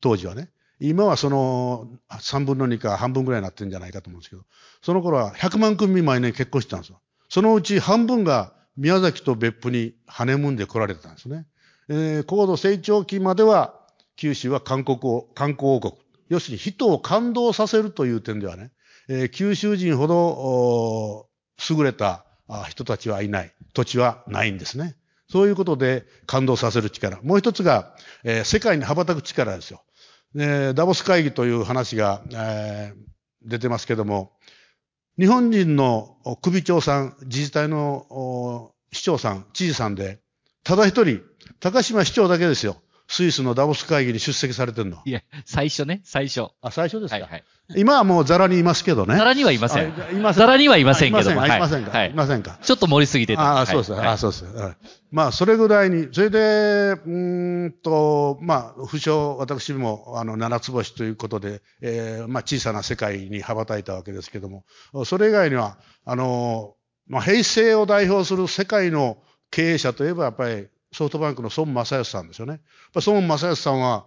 [0.00, 0.50] 当時はね。
[0.88, 4.42] 今はその3分の2か半分ぐらいになってるんじゃないかと思うんですけど、
[4.82, 7.00] その頃は100万組毎年結婚してたんですよ。
[7.28, 11.46] そのうち半分が宮崎と別府にハネムーンで来られてたんですね。
[11.88, 13.74] えー高度成長期までは
[14.16, 15.94] 九州は韓国を、観光王国。
[16.28, 18.72] 要するに人を感動させるという点ではね、
[19.08, 21.28] えー九州人ほど
[21.76, 22.24] 優れた
[22.68, 23.52] 人たちはいない。
[23.72, 24.96] 土地はないんですね。
[25.30, 27.20] そういうことで感動させる力。
[27.22, 29.82] もう一つが、えー世界に羽ばたく力ですよ。
[30.36, 33.04] えーダボス会議という話が、えー
[33.46, 34.32] 出てますけども、
[35.18, 40.20] 日本人の首長さん、自治体の市長さん、知事さんで、
[40.62, 41.20] ただ一人、
[41.60, 42.76] 高島市長だけですよ。
[43.06, 45.02] スイスのダボス会議に出席されてるの？
[45.04, 46.48] いや、最初ね、最初。
[46.62, 47.44] あ、最初ですか、はいはい。
[47.76, 49.16] 今はもうザラにいますけどね。
[49.16, 49.92] ざらにはいません。
[49.92, 51.42] あいませんざらにはいませんけども。
[51.42, 51.90] あいませんか？
[51.90, 52.14] はいい。
[52.14, 52.58] ませんか？
[52.62, 53.42] ちょっと盛りすぎてた。
[53.42, 53.92] ああ、そうです。
[53.92, 54.44] はいああ、そうです。
[54.46, 54.76] はい
[55.10, 64.64] まあ、それぐらいに、それで、うーんと、まあ、不詳、私も、あの、七つ星ということで、えーまあ、小さな世界に羽ばたいたわけですけども、
[65.04, 66.74] それ以外には、あの、
[67.06, 69.18] まあ、平成を代表する世界の
[69.52, 72.60] 経営者といえば、やっぱり、ソフトバンクの孫正義さんですよね。
[72.94, 74.06] 孫正義さんは、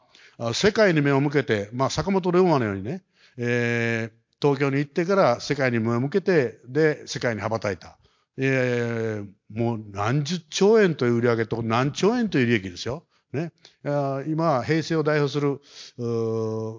[0.53, 3.03] 世界に目を向けて、まあ、坂本龍馬のようにね、
[3.37, 7.97] えー東京に行ってから世界に目を向けて、で、世界に羽ばたいた。
[8.37, 13.07] えーもう何十兆円という売り上げと何兆円という利益ですよ。
[13.33, 13.51] ね。
[14.27, 15.59] 今、平成を代表する、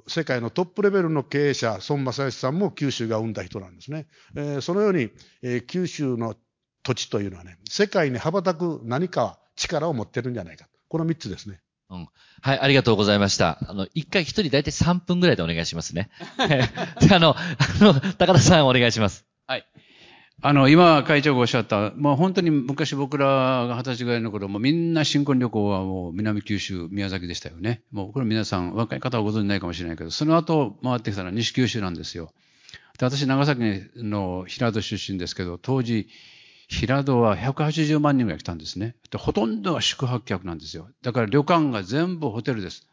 [0.06, 4.06] 世界のトップレベルの経営者、孫正義さんも九州が生んだ人なんですね。
[4.36, 5.10] えーそのように、
[5.42, 6.36] えー九州の
[6.84, 10.66] 土地というのはね、世界に羽ばたく何か力を持ってるんじゃないか。
[10.88, 11.60] この三つですね。
[12.42, 13.58] はい、ありがとうございました。
[13.66, 16.10] あの、一回一人大体3分ぐらいでお願いしますね。
[16.36, 17.44] は いで、あの、あ
[17.80, 19.24] の、高田さんお願いします。
[19.46, 19.66] はい。
[20.40, 27.82] あの、今、会長がおっしゃった、もう本当に昔僕らが二十歳ぐらいの頃、もうみんな新婚旅行はもう南九州、宮崎でしたよね。
[27.90, 32.32] もうこれ皆さん、若い方はご存じないかもしれないけど、その後回ってきたのは西九州なんですよ。
[32.98, 33.60] で私、長崎
[33.96, 36.08] の平戸出身ですけど、当時、
[36.68, 38.94] 平戸は180万人が来たんですね。
[39.10, 40.88] で、ほとんどが宿泊客なんですよ。
[41.02, 42.86] だから旅館が全部ホテルです。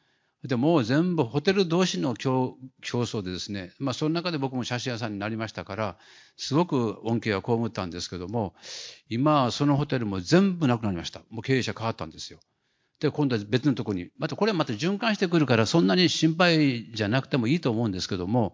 [0.44, 5.98] で、もう全部ホテル同士の競争でですね、まあその中で僕も写真屋さんになりましたから、
[6.38, 8.54] すごく恩恵は被ったんですけども、
[9.10, 11.22] 今はそのホテルも全部なくなりました。
[11.30, 12.40] もう経営者変わったんですよ。
[13.00, 18.54] で、今度は別のところに、またこれはまた循環してくるからそんなに心配じゃなくてもいいと思うんですけども、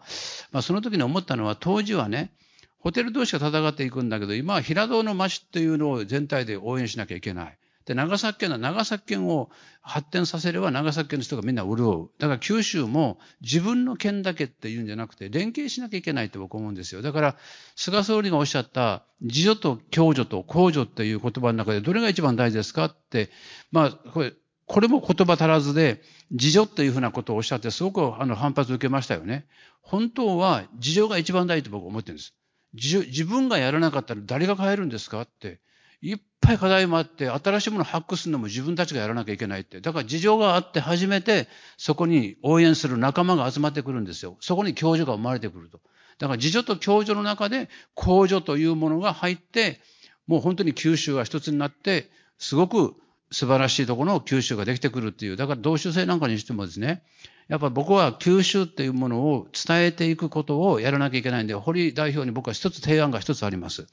[0.52, 2.34] まあその時に思ったのは当時はね、
[2.82, 7.58] ホテル同士が戦っていくんだけど、今は平戸の町っていうのを全体で応援しなきゃいけない。
[7.86, 9.50] で、長崎県は長崎県を
[9.82, 12.10] 発展させれば長崎県の人がみんな潤う。
[12.20, 17.02] だから九州も自分の県だけっていうんじゃなくて連携しなきゃいけないって僕思うんですよ。
[17.02, 17.36] だから
[17.76, 23.30] 菅総理がおっしゃった自助と共助と公助っていう言葉の中でどれが一番大事ですかって、
[23.72, 24.34] まあこれ、
[24.68, 29.46] これも言葉足らずで自助っていうふうなことをおっしゃってすごくあの反発を受けましたよね。
[29.82, 32.34] 本当は自助が一番大事と僕思ってるんです。
[32.74, 35.60] 自分がやらなかったら誰が変えるんですかって。
[36.02, 39.82] いっぱい課題もあって、新しいものを発掘するのも自分たちがやらなきゃいけないって。
[39.82, 44.38] だから事情があって初めて、そこに応援する仲間が集まってくるんですよ。
[44.42, 45.80] そこに共助が生まれてくると。
[46.18, 49.80] だから自助と共助の中で、公助というものが入って、
[50.26, 52.96] もう本当に九州が一つになって、すごく
[53.32, 55.38] 素晴らしいところの九州ができてくるっていう。
[55.38, 57.04] だから同州制なんかにしてもですね、
[57.52, 63.88] やっぱ僕は九州っていうものを伝えていくことをやらなきゃいけないんで、堀代表に僕は一つ提案が一つあります。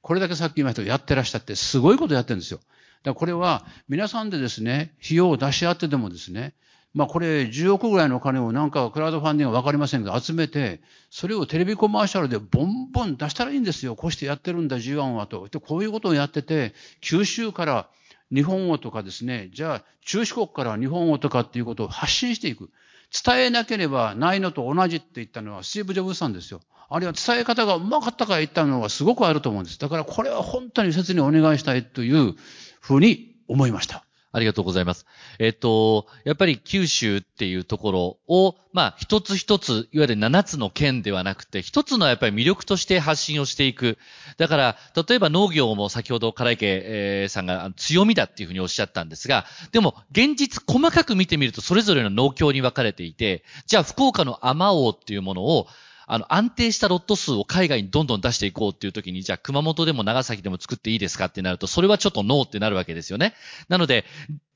[0.00, 2.58] これだけさっき言いましたやってらっしゃってすごいことやってるんですよ。
[2.58, 2.70] だか
[3.06, 6.54] らこれは皆さんでですね、費用を出し合ってでもですね、
[6.94, 13.96] まあこれ10億ぐらいのお金をなんかクラウドファンディングはわかりませんが集めて、それをテレビコマーシャルでボンボン出したらいいんですよ。
[13.96, 15.48] こうしてやってるんだ G1 はと。
[15.48, 17.88] で、こういうことをやってて、九州から
[18.32, 22.70] 日本語とかですね、じゃあ中四国から日本語とかっていうことを発信していく。
[23.12, 26.60] 伝えなければないのと同じって言ったのはスティーブ・ジョブズさんですよ。
[26.88, 29.78] あるいは伝え方がうまかったから言ったのはすごくあると思うんです。
[29.78, 32.34] だからこれは本当に切にお願いしたいという
[32.80, 34.04] ふうに思いました。
[34.32, 35.06] ありがとうございます。
[35.38, 43.98] えっと、やっぱり九州っていうところを、まあ、一つ一つ、いわゆる七つの県ではなくて、一つのやっぱり魅力として発信をしていく。
[44.38, 44.76] だから、
[45.08, 55.66] 例えば農業も先ほど唐池さんが強みだっていうふうにおっしゃったんですが、でも、現実細かく見てみると、それぞれの農協に分かれていて、じゃあ、福岡の甘王っていうものを、
[56.12, 63.32] あの、安定したロット数を海外にどんどん出していこうっていう時に、じゃあ熊本でも長崎でも作っていいですかってなると、それはちょっとノーってなるわけですよね。
[63.68, 64.04] なので、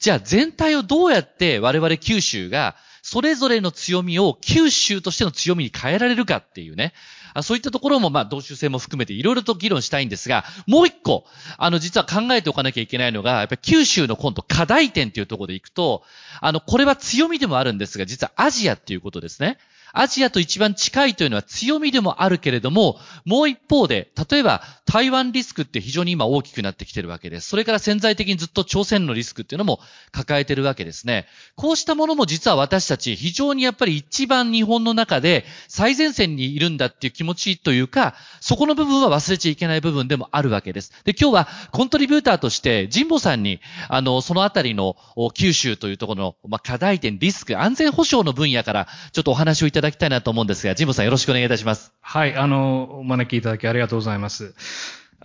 [0.01, 6.93] じゃあ全体をどうやって我々九州が、それぞれの強みを九州としての強みに変えられるかっていうね。
[7.35, 11.25] あそういったところも、まあ、同州性も含めていろいろと議論したいんですが、もう一個、
[11.57, 16.03] あの、実は考えておかなきゃいけないのが、やっぱり九州の今度課題点っていうところでいくと、
[16.41, 19.59] あの、これは強みでもあるんですが、実はアジアっていうことですね。
[19.95, 27.49] アジアと一番近いというのは強みでもあるけれども、もう一方で、例えば台湾リスクって非常に今大きくなってきてるわけです。
[27.49, 29.81] それから潜在的にずっと朝鮮のリスクっていうのも
[30.11, 31.27] 抱えてるわけですね。
[31.55, 40.93] こうしたものも実は私たち非常にやっぱり一番日本の中で最前線にいるんだっていう気持ちというか、そこの部分は忘れちゃいけない部分でもあるわけです。
[41.05, 44.97] で、今日はコントリビューターとして神保さんに、あの、そのあたりの
[45.35, 51.93] 九州というところの、まあ、課題点、リスク、安全保障の分野からちょっとお話をいただだきたいなと思うんですが、ジムさんよろしくお願いいたします。
[52.01, 54.55] はい、あの、お招きいただきありがとうございます。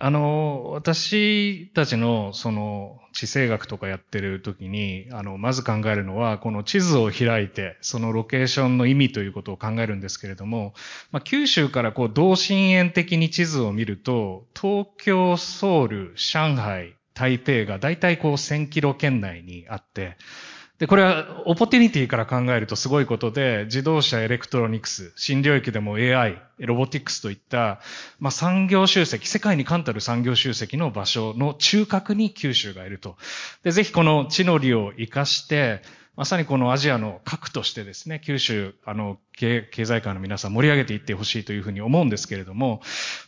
[0.02, 10.72] あの、私たちの、その、地政学とかやってる時に、あの、まず考えるのは、この地図を開いて、そのロケーションの意味ということを考えるんですけれども、
[11.12, 20.16] まあ、九州からこう、同心円的に地図を見ると、東京、ソウル、上海、台北が大体こう、1000キロ圏内にあって、
[20.80, 27.80] で、これは、 opportunity から考えるとすごいことで、自動車、エレクトロニクス、新領域でも AI、ロボティクスといった、
[28.18, 33.18] まあ、産業集積、世界に冠たる産業集積の場所の中核に九州がいると。
[33.62, 35.82] で、ぜひこの地の利を活かして、
[36.16, 42.80] まさにこのアジアの核としてですね、九州、あの、経済界の皆さん盛り上げていってほしいというふうに思うんですけれども、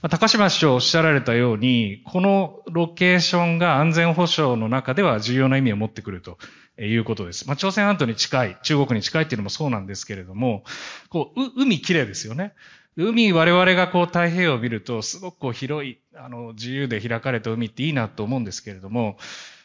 [0.02, 6.38] まあ、高島市長おっしゃられたように、このロケーションが安全保障の中では重要な意味を持ってくると。
[6.78, 7.46] いうことです。
[7.46, 10.64] まあ、朝鮮半島に近い、中国に近いっていうのもそうなんですけれども、
[11.10, 12.54] こう、海綺麗ですよね。
[12.96, 19.16] 海、我々がこう太平洋を見ると、すごくこう広い、あの、自由で開かれた海っていいなと思うんですけれども、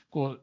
[0.10, 0.42] こう、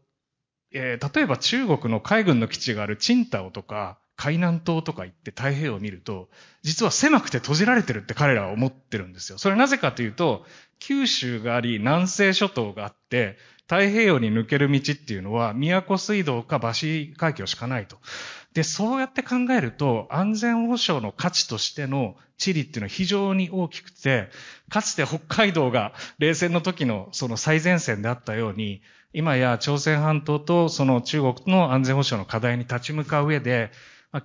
[0.74, 6.28] えー、例えば中国の海軍の基地があるチンタオとか、海南島とか行って太平洋を見ると、
[6.62, 9.38] 実は狭くて閉じられてるって彼らは思ってるんですよ。
[9.38, 10.44] それなぜかというと、
[10.78, 17.98] 九州があり、南西諸島があって、太平洋に抜ける道っていうのは、宮古水道か橋海峡しかないと。
[18.52, 24.28] で、そうやって考えると、安全保障の価値としての地理っていうのは非常に大きくて、
[24.68, 28.82] かつて北海道が冷戦の時のその最前線であったように、
[29.16, 33.70] 今や朝鮮半島とその中国の安全保障の課題に立ち向かう上で、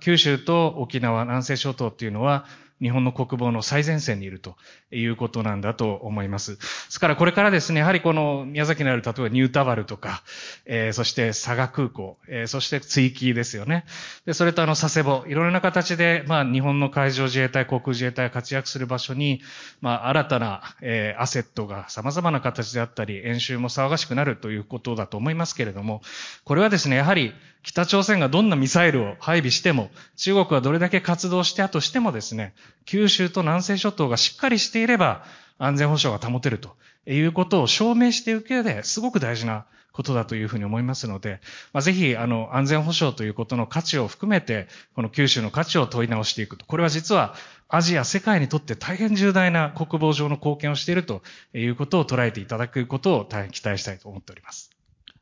[0.00, 2.44] 九州と沖縄、南西諸島っていうのは、
[2.80, 4.56] 日本の国防の最前線にいると
[4.90, 6.56] いうことなんだと思います。
[6.56, 10.22] ですからこれからですね、やはりこの宮崎にある例えばニュータバルとか、
[10.64, 13.84] えー、そして佐賀空港、えー、そして追域ですよね。
[14.24, 19.42] で、それとあの佐世保、いろいろな形で、まあ日本の海上自衛隊、航空自衛隊が活躍する場所に、
[19.80, 26.02] まあ新たな、えー、アセットが様々な形であったり、演習も騒がしくなるということだと思いますけれども、
[26.44, 32.54] これはですね、やはり北朝鮮がどんなミサイルを配備しても、中国はどれだけ活動してとしてもですね、
[32.86, 35.24] 九州と南西諸島がしっかりしていれば、
[35.58, 41.40] 安全保障が保てるということを証明していく上ですごく大事なことだというふうに思いますので、
[41.72, 46.64] まあ、ぜひ、あの、安全保障ということの価値を含めて、この九州の価値を問い直していくと。
[46.64, 47.34] これは実は、
[47.68, 54.70] アジア、世界にとって大変重大な国防上の貢献をしているということを捉えていただくことを大変期待したいと思っております。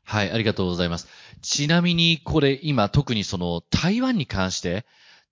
[0.09, 1.07] はい、ありがとうございます。
[1.43, 4.83] ちなみに、これ今特にその台湾に関して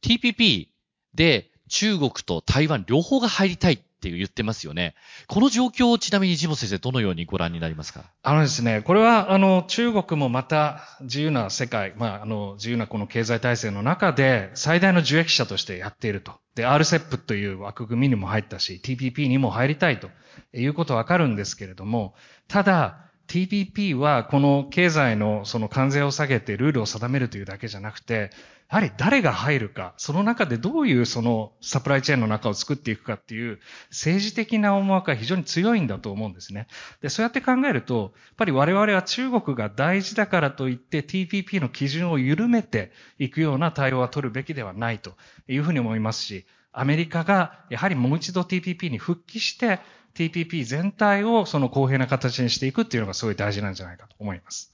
[0.04, 0.68] TPP
[1.16, 4.94] で中国と台湾両方が入りたいって言ってますよね。
[5.26, 8.04] この状況をちなみにジモ先生どのようにご覧になりますか？
[8.22, 16.34] あのですね、これはあの中国もまた自由な世界、まああの自由なこの経済体制の中で最大の受益者としてやっていると。
[16.54, 20.12] で、RCEP という枠組みにも入ったし、TPP にも入りたいと
[20.54, 22.14] いうことはわかるんですけれども、
[22.48, 28.32] ただ、TPP はこの経済のその関税を下げてルールを定めるというだけじゃなくて、
[28.70, 33.60] やはり誰が入るか、その中でどういうそのサプライチェーンの中を作っていくかっていう
[33.90, 36.68] 政治的な思惑が非常に強いんだと思うんですね。
[37.02, 45.14] で、そうやって考えると、やっぱり我々は中国が大事だからといって TPP の基準を緩めていくような対応は取るべきではないと
[45.48, 49.80] いうふうに思いますし、アメリカがやはりもう一度 TPP に復帰して
[50.18, 54.72] TPP 全体をその公平な形にしていくっていうのがすごい大事なんじゃないかと思います。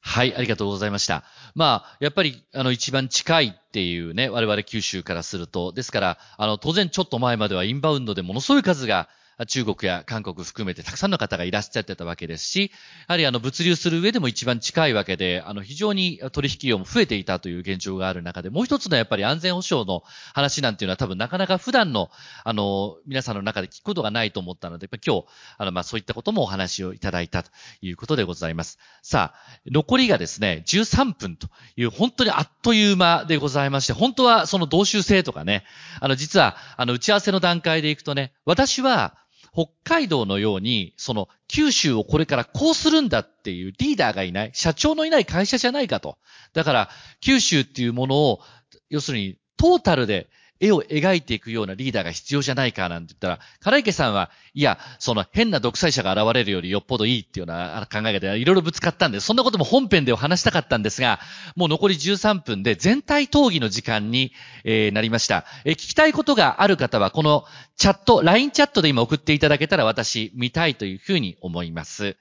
[0.00, 1.24] はい、ありがとうございました。
[1.54, 9.08] まあ、やっぱり、あの、一番近いっていうね、我々九州からすると、ですから、あの、当然ちょっと前まではインバウンドでものすごい数が
[9.46, 12.70] 中国や韓国含めてたくさんの方がいらっしゃってたわけですし、
[13.08, 20.02] やはりあの物流する上でも一番近いわけで、あの非常に取引量も増えていたという現状がある中で、もう一つのやっぱり安全保障の
[20.34, 22.10] 話なんていうのは多分なかなか普段の
[22.44, 25.24] あの皆さんの中で聞くことがないと思ったので、今日
[25.58, 28.78] あのまあそういったこともお話をいただいたということでございます。
[29.02, 35.64] さあ、残りがですね、13分という本当にあっという間でございまして、本当はその同州制とかね、
[36.00, 39.16] あの実はあの打ち合わせの段階でいくとね、私は
[39.52, 46.18] 北海道のように、その九州をこれからこうするんだっていうリーダーがいない、社長のいない会社じゃないかと。
[46.52, 46.90] だから、
[47.20, 48.40] 九州っていうものを、
[48.88, 50.30] 要するにトータルで
[50.60, 61.18] 絵を描いていくようなリーダーが必要じゃないかなんて言ったら、唐池さんは、いや、その変な独裁者が現れるよりよっぽどいいっていうような考え方でいろいろぶつかったんで、そんなことも本編でお話したかったんですが、
[61.56, 64.32] もう残り13分で全体討議の時間に、
[64.64, 67.44] えー、なりました、えー、聞きたいことがある方は、この
[67.76, 72.16] チャット、LINE チャットで今送っていただけたら私見たいというふうに思います。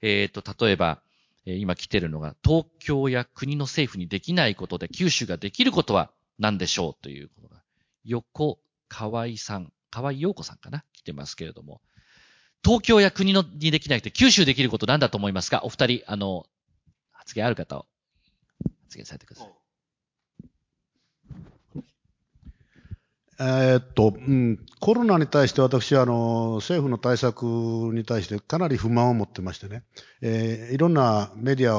[0.00, 1.00] えっ、ー、と、例えば、
[1.44, 7.60] 今来てるのが、東京や国の政府にできないことで九州ができることは何でしょうということが
[8.04, 10.84] 横河合さん、河合陽子さんかな？
[10.92, 11.80] 来てますけれども。
[12.62, 15.62] 東京や国のにできなくて九州できることなんだと思いますか？
[15.64, 16.44] お二人、あの、
[17.12, 17.86] 発言ある方を
[18.84, 19.52] 発言されてください。
[23.42, 27.44] えっと、うん、コロナに対して私はあの政府の対策
[27.94, 29.82] に対してかなり不満を持ってましてね、
[30.20, 31.78] えー、いろんなメディア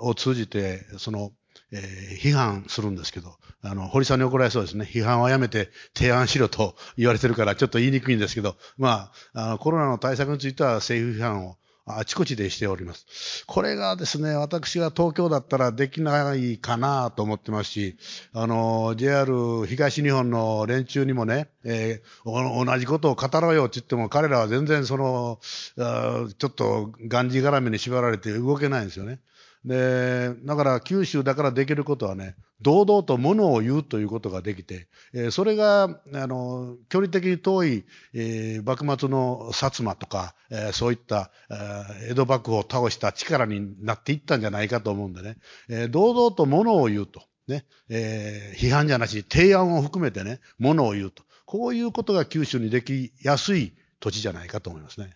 [0.00, 1.30] を通じて、その
[1.72, 4.88] えー、批判するんですけど、あの、堀さんに怒られそうですね。
[4.90, 11.56] 批判はやめて提案しろと言われてるから、ちょっと言いにくいんですけど、まあ、あのコロナの対策については政府批判を
[11.90, 13.44] あちこちでしております。
[13.46, 17.96] これがですね、私が東京だったらできないかなと思ってますし、
[18.34, 25.40] あの、JR 東日本の連中にもね、えー、同じことを語ろうよって言っても彼らは全然その、
[25.76, 29.20] ちょっとがんじがらめに縛られて動けないんですよね。
[29.64, 37.84] で、だから九州だからできることはね、堂々とものを言うということができて、えー、それが、あの、距離的に遠い、
[38.14, 45.36] えー、幕末の薩摩とか、えー、そういった、え、江戸幕府を倒した力になっていったんじゃないかと思うんでね、
[45.68, 47.22] え、堂々とものを言うと。
[47.46, 51.22] ね、え、批判じゃなし、提案を含めてね、ものを言うと。
[51.46, 55.14] こういうことが九州にできやすい土地じゃないかと思いますね。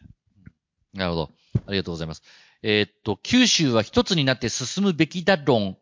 [0.95, 1.31] なるほど。
[1.67, 2.23] ありがとうございます。
[2.63, 5.77] えー、っと、九州は一つになって進むべきだ論、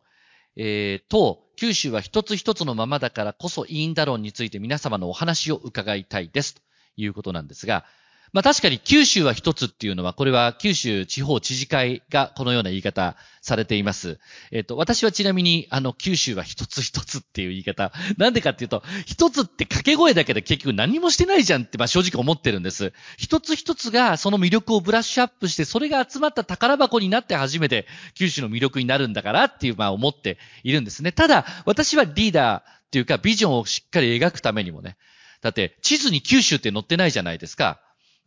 [0.57, 6.55] えー、と、九州は一つ一つのままだからこそいいんだ論について皆様のお話を伺いたいです。
[6.55, 6.63] と
[6.97, 7.85] いうことなんですが、
[8.33, 14.21] まあ確かに九州は一つっていうのは、これは九州地方知事会がこのような言い方されています。
[14.53, 17.93] えっ、と、私はちなみに、あの、九州は一つ一つっていう言い方。
[18.19, 22.93] なんでかっていうと、一つって掛け声だけで結局何もしてないじゃんって、まあ正直思ってるんです。
[23.19, 31.11] 一つ一つがその魅力をブラッシュアップして、それが集まった宝箱になって初めて九州の魅力になるんだからっていう、まあ思っているんですね。
[31.11, 32.63] ただ、私はリーダーっ
[32.93, 34.97] ていうかビジョンをしっかり描くためにもね。
[35.41, 37.81] だって、地図に九州って載ってないじゃないですか。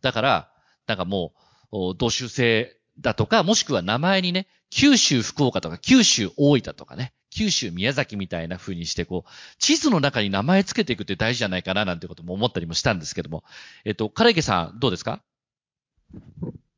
[0.04, 0.50] だから、
[0.86, 1.32] なんかも
[1.72, 13.44] う、同州制だとか、もしくは名前にね、九州福岡とか九州大分とかね、九州宮崎みたいな風にして、こう、地図の中に名前つけていくって大事じゃないかななんてことも思ったりもしたんですけども。
[13.86, 15.22] えっと、唐池さん、どうですか？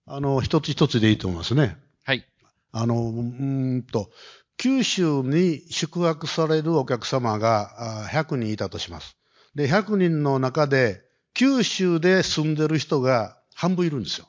[0.07, 1.77] あの、一つ一つでいいと思いますね。
[2.05, 2.25] はい。
[2.71, 4.11] あの、うんと、
[4.57, 9.17] 九州に宿泊されるお客様が100人いたとします。
[9.57, 11.03] で、100人の中で
[11.37, 14.27] 九州で住んでる人が半分いるんですよ。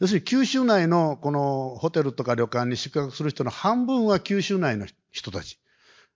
[0.00, 5.58] 要するに九州内のこのホテルとか旅館に宿泊する人の半分は九州内の人たち。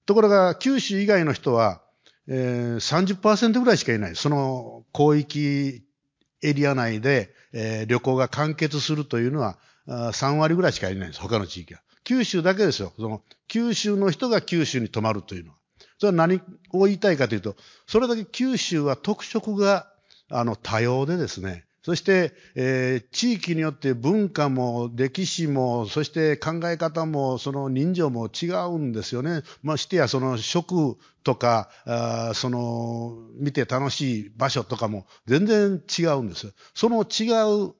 [0.06, 1.82] ところが九州以外の人は、
[2.28, 4.16] えー、30%ぐらいしかいない。
[4.16, 5.84] その広域
[6.42, 11.82] エリア内で、えー、旅行が完結するというのは、3割ぐらいしかいないんです、他の地域は。
[12.04, 12.94] 九州だけですよ。
[12.96, 15.56] その、九州の人が九州に泊まるというのは。
[15.98, 16.40] それは何
[16.72, 17.54] を言いたいかというと、
[17.86, 19.91] それだけ九州は特色が、
[20.32, 29.42] あの、多様でですね、そして、えー、地域によって文化も歴史も、そして考え方も、その人情も違うんですよね。
[29.64, 36.54] ましてや、その食とか、あその、見て楽しい場所とかも全然違うんです。
[36.72, 37.32] その違
[37.68, 37.74] う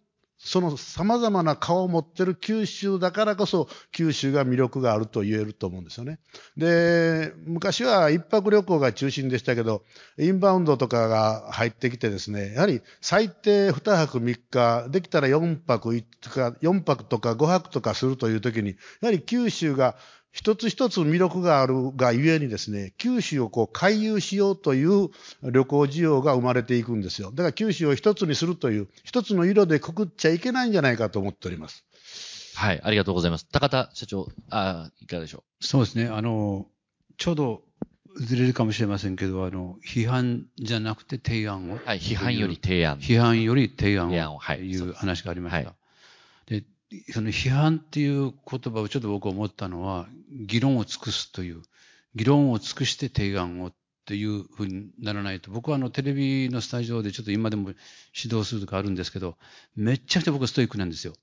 [0.45, 6.19] その様々な顔を持ってる九州だからこそ、九州が魅力があると言えると思うんですよね。
[6.57, 9.85] で、昔は一泊旅行が中心でしたけど、
[10.19, 19.95] インバウンドとかが入ってきてですね、やはり最低2泊3日、できたら4泊5日、4泊とか5泊とかするという時に、やはり九州が
[20.33, 25.11] 一つ一つ魅力があるがゆえにですね、九州をこう回遊しようという
[25.43, 27.31] 旅行需要が生まれていくんですよ。
[27.33, 31.85] だから九州を一つにするという、一つの色でくくっちゃいけないんじゃないかと思っております。
[32.55, 33.47] はい、ありがとうございます。
[33.53, 35.65] 高田社長、あいかがでしょう？
[35.65, 36.07] そうですね。
[36.07, 36.67] あの、
[37.19, 37.63] ちょうど
[38.17, 41.79] ずれるかもしれませんけど、あの、批判じゃなくて提案を。
[41.85, 42.99] はい、批判より提案。
[42.99, 44.41] 批判より提案を。
[44.41, 45.57] という話がありました。
[45.59, 45.82] はいで
[47.13, 51.63] その批判っていう言葉をちょっと僕思ったのは、議論を尽くすという、
[52.15, 53.73] 議論を尽くして提案を
[54.05, 57.71] というふうにならないと、僕はあのテレビのスタジオでちょっと今でも
[58.15, 59.37] 指導するとかあるんですけど、
[59.77, 61.15] めっちゃくちゃ僕ストイックなんですよ。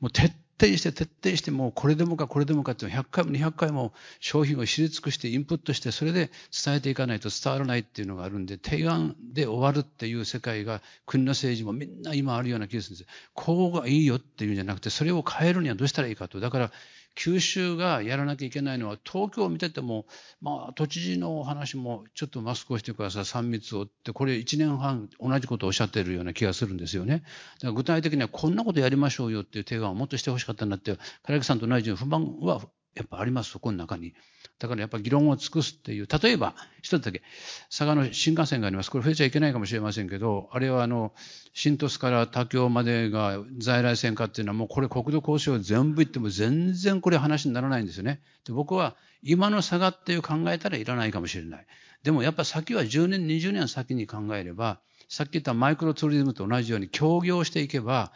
[0.00, 6.30] もう徹底して徹底してもうこれでもかこれでもかって100回も200回も商品を知り尽くしてインプットしてそれで
[6.64, 13.10] 伝えていかないと伝わらないっていうのがあるんで提案で終わるっていう世界が国の政治もみんな今あるような気がするんです。
[13.34, 16.40] こうがいいよっていうんじゃなくてそれを変えるにはどうしたらいいかと。
[16.40, 16.72] だから
[17.18, 20.06] 九州がやらなきゃいけないのは、東京を見てても、
[20.40, 27.24] まあ、都知事のお話もちょっとマスクをしてください、3密をって、これ1年半同じことをおっしゃってるような気がするんですよね。
[27.56, 32.60] だから具体的にはこんなことやりましょうよっていう提案をもっとしてほしかったんだって、唐木さんと同じように不満は
[32.94, 34.14] やっぱあります、そこの中に。
[34.58, 37.22] だからやっぱ議論を尽くすっていう、例えば、一つだけ、
[37.70, 38.90] 佐賀の新幹線があります。
[38.90, 41.14] これ増えちゃいけないかもしれませんけど、あれはあの、
[41.52, 48.20] 新鳥栖から他京までが在来線かっていうのはもうこれ国土交渉全部言っても全然これ話にならないんですよね。
[48.44, 51.66] で僕は今の佐賀っていう考えたらいらないかもしれない。
[52.02, 58.12] でもやっぱ先は10年、20年先に考えれば、さっき言ったマイクロツーリズムと同じように協業していけば、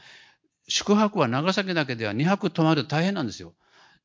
[0.68, 3.54] 宿泊は長崎だけでは2泊泊まると大変なんですよ。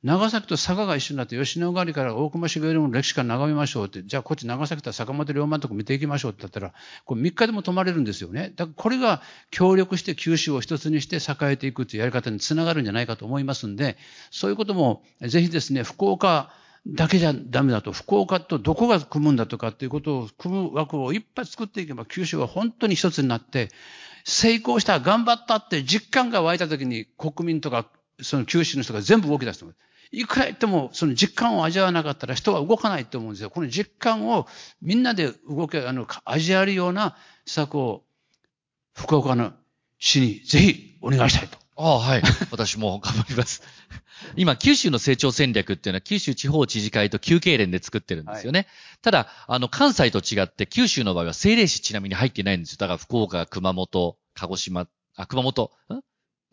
[0.04, 6.74] 長崎と佐賀が一緒になって吉野ヶ里から大隈重頼の歴史から眺めましょうって、じゃあこっち長崎と坂本龍馬のとこ見ていきましょうって言ったら、
[7.06, 8.54] これ3日でも泊まれるんですよね。
[8.56, 13.98] だからこれが協力して九州を一つにして栄えていくっていうやり方につながるんじゃないかと思いますんで、
[14.30, 16.54] そういうこともぜひですね、福岡
[16.86, 23.70] だけじゃダメだと、福岡とどこが組むんだとかっていうことを組む枠をいっぱい作っていけば九州は本当に一つになって、
[24.26, 27.88] 成功した、頑張ったって実感が湧いたときに国民とか
[28.22, 29.76] その九州の人が全部動き出すと思う。
[30.12, 33.50] いくら言っても、その実感を味わわなかったら人は動かないと思うんですよ。
[33.50, 34.48] この実感を
[34.82, 38.04] みんなで動け、あの、味わえるような施策を、
[38.94, 39.54] 福岡の
[40.00, 41.58] 市にぜひお願いしたいと。
[41.76, 42.24] ああ、はい。
[42.50, 43.62] 私も頑張ります。
[44.36, 48.62] 今、九州の成長戦略っていうのは、九州地方知事会と休憩連で作ってるんですよね。
[48.62, 48.68] はい、
[49.04, 52.78] ただ、あの、関西と違って、九州の場合は政令市ちなみに入ってないんですよ。
[52.80, 56.00] だから、福岡、熊本、鹿児島、あ、熊本、ん？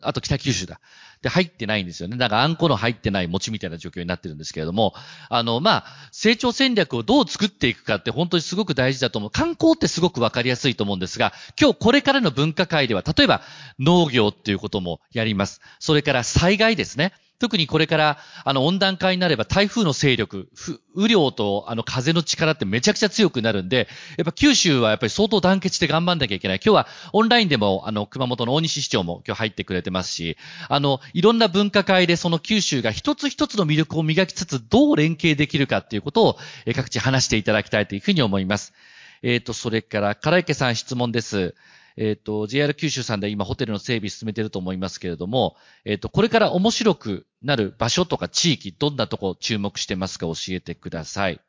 [0.01, 0.79] あと北九州だ。
[1.21, 2.17] で、入ってないんですよね。
[2.17, 4.93] だからあんこの入ってない餅みたいな状況になってるんですけれども、
[5.29, 9.31] あの、まあ、成長戦略をどう作っていくかって本当にすごく大事だと思う。
[9.31, 13.41] 観光ってすごくわかりやすいと思うんですが、今日これからの分科会では、例えば
[13.79, 15.61] 農業っていうこともやります。
[15.79, 17.13] それから災害ですね。
[17.37, 20.49] 特にこれから、あの、温暖化になれば台風の勢力、
[20.95, 26.61] 雨量とあの風の力ってめちゃくちゃ強くなるんで、やっぱ九州はやっぱり相当団結して頑張んなきゃいけない。
[26.63, 30.37] 今日はオンラインでも、あの、熊本の大西市長も今日入ってくれてますし、
[30.69, 38.73] あの、いろんな文化会でその九州が一つ一つの魅力を磨きつつ、どう連携できるかっていうことを、え各地話していただきたいというふうに思います。
[39.23, 41.55] えっ、ー、と、それから、唐池さん質問です。
[41.97, 51.39] えっ、ー、と、JR 九州さんで今ホテルの整備進めてると思いますけれども、えっ、ー、と、これから面白くなる場所とか地域、どんなとこ注目してますか教えてください。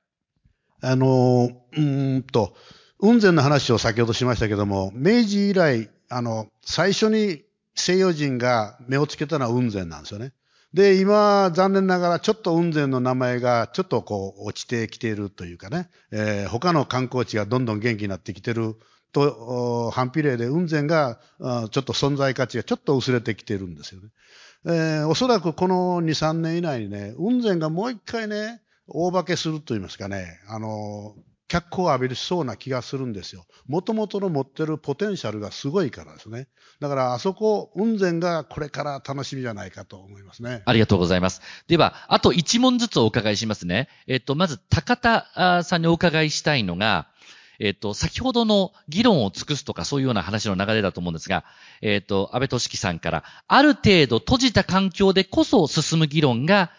[0.82, 2.54] あの、うんと、
[3.00, 7.42] 雲仙の話を先ほどしましたけども、明治以来、あの、最初に
[7.74, 10.32] 西洋人が目をつけたのは雲仙なんですよね。
[10.72, 18.76] で、今、残念ながら、ちょっと雲仙の名前が、ちょっとこう、落ちてきているというかね、えー、他の観光地がどんどん元気になってきてる
[19.16, 24.08] と反比例で雲仙がちょっと存在価値がちょっと薄れてきてるんですよね。
[24.66, 31.14] えー、おそらくこの2、3年以内にね、雲仙がもう一回ね、大化けすると言いますかね、あの、
[31.48, 33.46] 脚光を浴びるしそうな気がするんですよ。
[33.68, 36.48] もともとの持ってるポテンシャルがすごいからですね。
[36.80, 40.62] だからあそこ、雲仙がこれから楽しみじゃないかと思いますね。
[40.64, 41.40] ありがとうございます。
[41.68, 43.88] では、あと一問ずつお伺いしますね。
[44.08, 47.08] えっと、まず、高田さんにお伺いしたいのが、
[47.58, 51.44] えっと、先ほどの議論を尽くすとかそういうような話の流れだと思うんですが、
[51.82, 56.70] えっと、安倍俊樹さんから、ある程度閉じた環境でこそ進む議論が、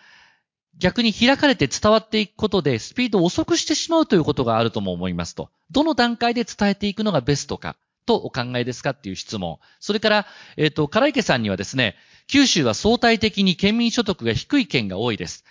[0.79, 5.49] 逆に開かれて伝わっていくことでスピードを遅くしてしまうということがあるとも思いますと。
[5.71, 7.75] どの段階で伝えていくのがベストか
[8.05, 9.59] とお考えですかっていう質問。
[9.79, 11.95] それから、えっ、と、唐池さんにはですね、
[12.27, 15.45] 九州は相対的に県民所得が低い県が多いです。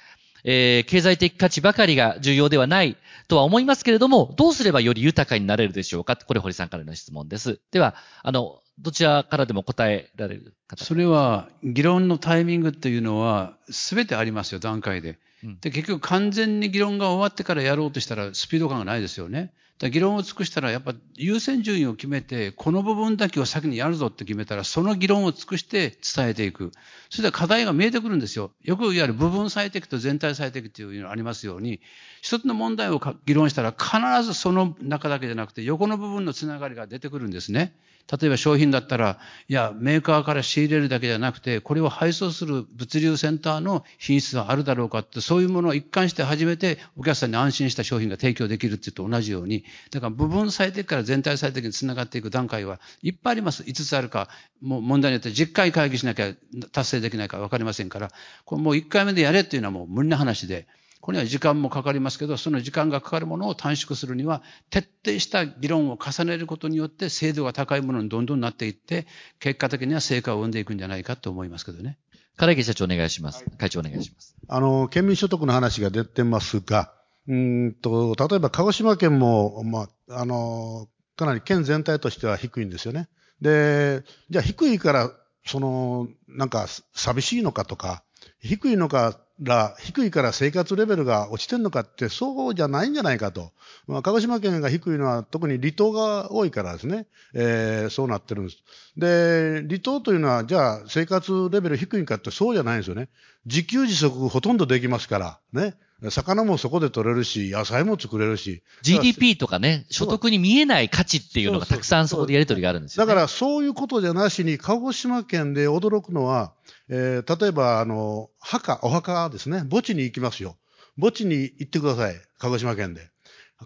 [0.48, 6.16] えー、経済的価値ばかりが重要ではないとは思いますけれども、どうすればより豊かになれるでしょうか？
[6.16, 7.58] これ堀さんからの質問です。
[7.72, 10.84] では、あの、どちらからでも答えられる方？
[10.84, 15.18] それは、議論のタイミングっていうのは、すべてありますよ、段階で。
[15.60, 19.52] で、結局完全に議論が終わってからやろうとしたらスピード感がないですよね。
[19.78, 26.72] だ議論を尽くしたら、やっぱ優先順位を決めて、この部分だけを先にやるぞって決めたら、その議論を尽くして伝えていく。
[27.10, 28.52] それで課題が見えてくるんですよ。
[28.62, 31.80] よくいわゆる部分最適と全体最適というのがありますように、
[32.22, 37.74] 一つの問題を議論したら必ずその中だけじゃなくて、横の部分のつながりが出てくるんですね。
[38.10, 39.18] 例えば商品だったら、
[39.48, 53.62] いや、メーカーから仕入れるだけじゃなくて、これを配送する物流センターの品質はあるだろうかって、そういうものを一貫して初めてお客さんに安心した商品が提供できるっていうと同じように、だから部分最適から全体最適につながっていく段階はいっぱいあります。
[53.62, 54.28] 5つあるか、
[54.60, 56.32] もう問題によって10回会議しなきゃ
[56.72, 58.10] 達成できないか分かりませんから、
[58.44, 60.66] これもう1回目でやれっていうのはもう無理な話で、
[61.06, 69.06] これには時間もかかりますけど、その時間がかかるものを短縮するには、徹底した議論を重ねることによって、精度が高いものにどんどんなっていって、
[69.38, 71.96] 結果的には成果を生んでいくんじゃないかと思いますけどね。
[72.36, 73.44] 唐池社長お願いします。
[73.56, 74.34] 会長お願いします。
[74.48, 76.92] あの、県民所得の話が出てますが、
[77.28, 83.08] うんと、例えば鹿児島県も、まあ、あの、かなり県全体としては低いんですよね。
[83.40, 85.10] で、じゃあ低いから、
[85.44, 88.02] その、なんか寂しいのかとか、
[88.40, 93.52] 低いのから低いから生活レベルが落ちてるのかってそうじゃないんじゃないかと。
[93.86, 98.62] まあ、鹿児島県が低いのは特に離島が多いからですね、えー、そうなってるんです。
[98.96, 103.08] で、離島というのはじゃあ生活レベル低いかってそうじゃないんですよね。
[103.44, 105.74] 自給自足ほとんどできますから、ね。
[106.02, 108.62] 魚もそこで取れるし、野菜も作れるし。
[108.82, 116.52] GDP とかね、所得に見えない価値っていうのがたくさんそこでやり取りがあるんですよ、ね、だからそういうことじゃなしに、鹿児島県で驚くのは、
[116.88, 120.56] えー、例えば、あの、墓、お墓ですね、墓地に行きますよ。
[121.00, 122.14] 墓地に行ってください。
[122.38, 123.08] 鹿児島県で。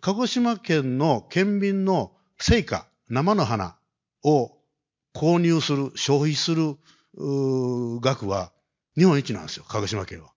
[0.01, 3.77] 鹿児島県の県民の成果、生の花
[4.23, 4.53] を
[5.15, 6.77] 購入する、消費する、
[8.01, 8.53] 額は
[8.97, 10.31] 日本一なんですよ、鹿児島県は。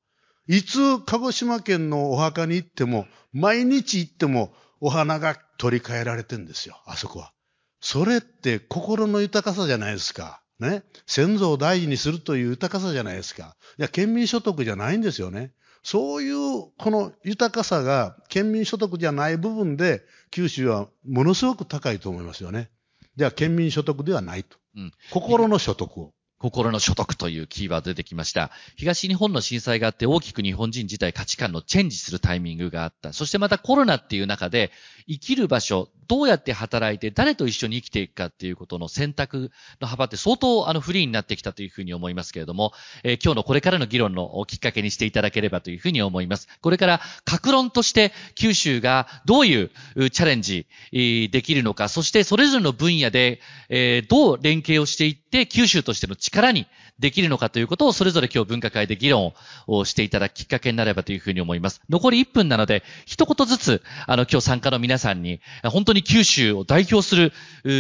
[0.48, 7.32] いつ鹿児島県のお墓に行っても、毎日行ってもお花が取り替えられてんですよ、あそこは。
[7.80, 10.42] それって心の豊かさじゃないですか。
[10.60, 10.84] ね。
[11.06, 13.56] 先祖を大事にするという豊かさじゃないですか。
[13.78, 15.54] いや、県民所得じゃないんですよね。
[15.84, 22.70] そういう、この豊かさが県民所得じゃない部分で、九州はものすごく高いと思いますよね。
[23.18, 24.58] じゃあ、県民所得ではないと。
[24.76, 26.14] うん、心の所得を。
[26.44, 28.52] 心の所得というキーワード出てきました。
[28.76, 33.14] 東日本の震災があって大きく日本人自体価値観のチェンジするタイミングがあった。
[33.14, 34.70] そしてまたコロナっていう中で
[35.08, 42.74] 生きる場所、どうやって働いて誰と一緒に生きていくかっていうことの選択の幅って相当あのフリーになってきたというふうに思いますけれども、
[43.06, 46.50] えー、今日のこれからの議論のきっかけにしていただければというふうに思います。
[46.60, 49.72] これから格論として九州がどういう
[50.10, 53.40] チャレンジできるのか、そしてそれぞれの分野で、
[53.70, 56.68] え、どう連携をしていって九州としての力に
[57.00, 59.34] できるのかということをそれぞれ今日分科会で議論
[59.68, 61.82] をしていただくきっかけになればというふうに思います。
[61.90, 67.32] 残り1分なので、一言ずつ、あの、今日参加の皆さんに、本当に九州を代表する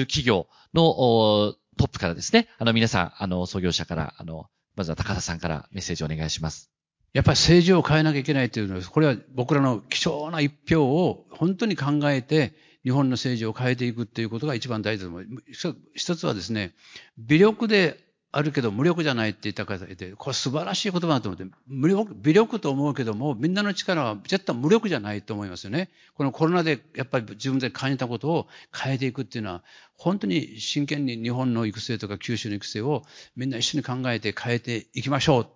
[0.07, 6.71] 企業のトップからですね、あの皆さん、あの、創業者から、あの、まずは高田さんからメッセージをお願いします。
[7.13, 12.53] やっぱり政治を変えなきゃいけないというのは、これは僕らの貴重な一票を本当に考えて、
[12.83, 15.75] 日本の政治を変えていくっていうことが一番大事だと思う。
[15.95, 16.73] 一つはですね、
[17.17, 17.99] 微力で
[18.35, 25.89] あるけど無力じゃないって言った方がいて、これ素晴らしい言葉だと思って、無力、微力と思うけども、みんなの力は絶対無力じゃないと思いますよね。
[26.15, 29.63] このコロナでやっぱり自分で感じたことを変えていくっていうのは、
[29.95, 33.03] 本当に真剣に日本の育成とか九州の育成を
[33.35, 35.47] みんな一緒に考えて変えていきましょう。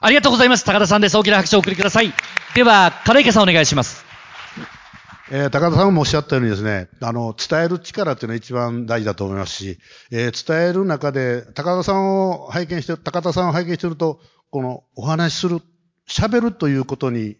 [0.00, 0.64] ありがとうございます。
[0.64, 1.18] 高田さんです。
[1.18, 2.12] 大きな拍手をお送りください。
[2.54, 4.07] では、金池さんお願いします。
[5.30, 9.78] えー、高田さんもおっしゃったようにですね、あの、伝える力っていうのは一番大事だと思いますし、
[10.10, 14.20] えー、伝える中で、高田さんを拝見して、高田さんを拝見してると、
[14.50, 15.60] このお話しする、
[16.08, 17.36] 喋るということに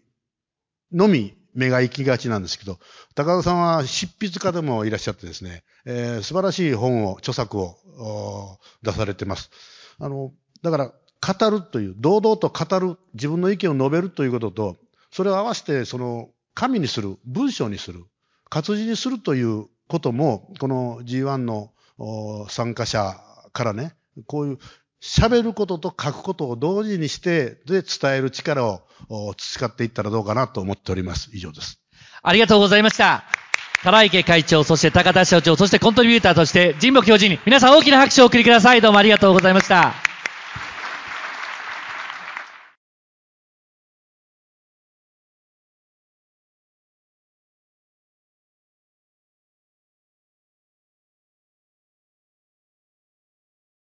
[0.91, 2.77] のみ目が行きがちなんですけど、
[3.15, 9.49] 高田さんは執筆家でもいらっしゃってですね、えー、素晴らしい本を、著作を出されてます。
[9.99, 10.31] あの、
[10.61, 14.77] だから、語るという、堂々と語る、自分の意見を述べるということと、
[15.11, 16.29] それを合わせて、その、
[16.59, 18.03] 紙にする、文章にする、
[18.49, 21.71] 活字にするということも、この G1 の
[22.49, 23.15] 参加者
[23.53, 23.95] からね、
[24.27, 24.57] こういう
[25.01, 28.81] 喋ることと書くことを同時にして、で、伝える力を
[29.37, 31.29] 培っていったらどうかなと思っております。
[31.31, 31.79] 以上です。
[32.21, 33.23] ありがとうございました。
[33.81, 38.81] 唐池会長、そして高田社長、そしてコントリビューターとして、神保教授に皆さん大きな拍手をお送りください。
[38.81, 40.08] どうもありがとうございました。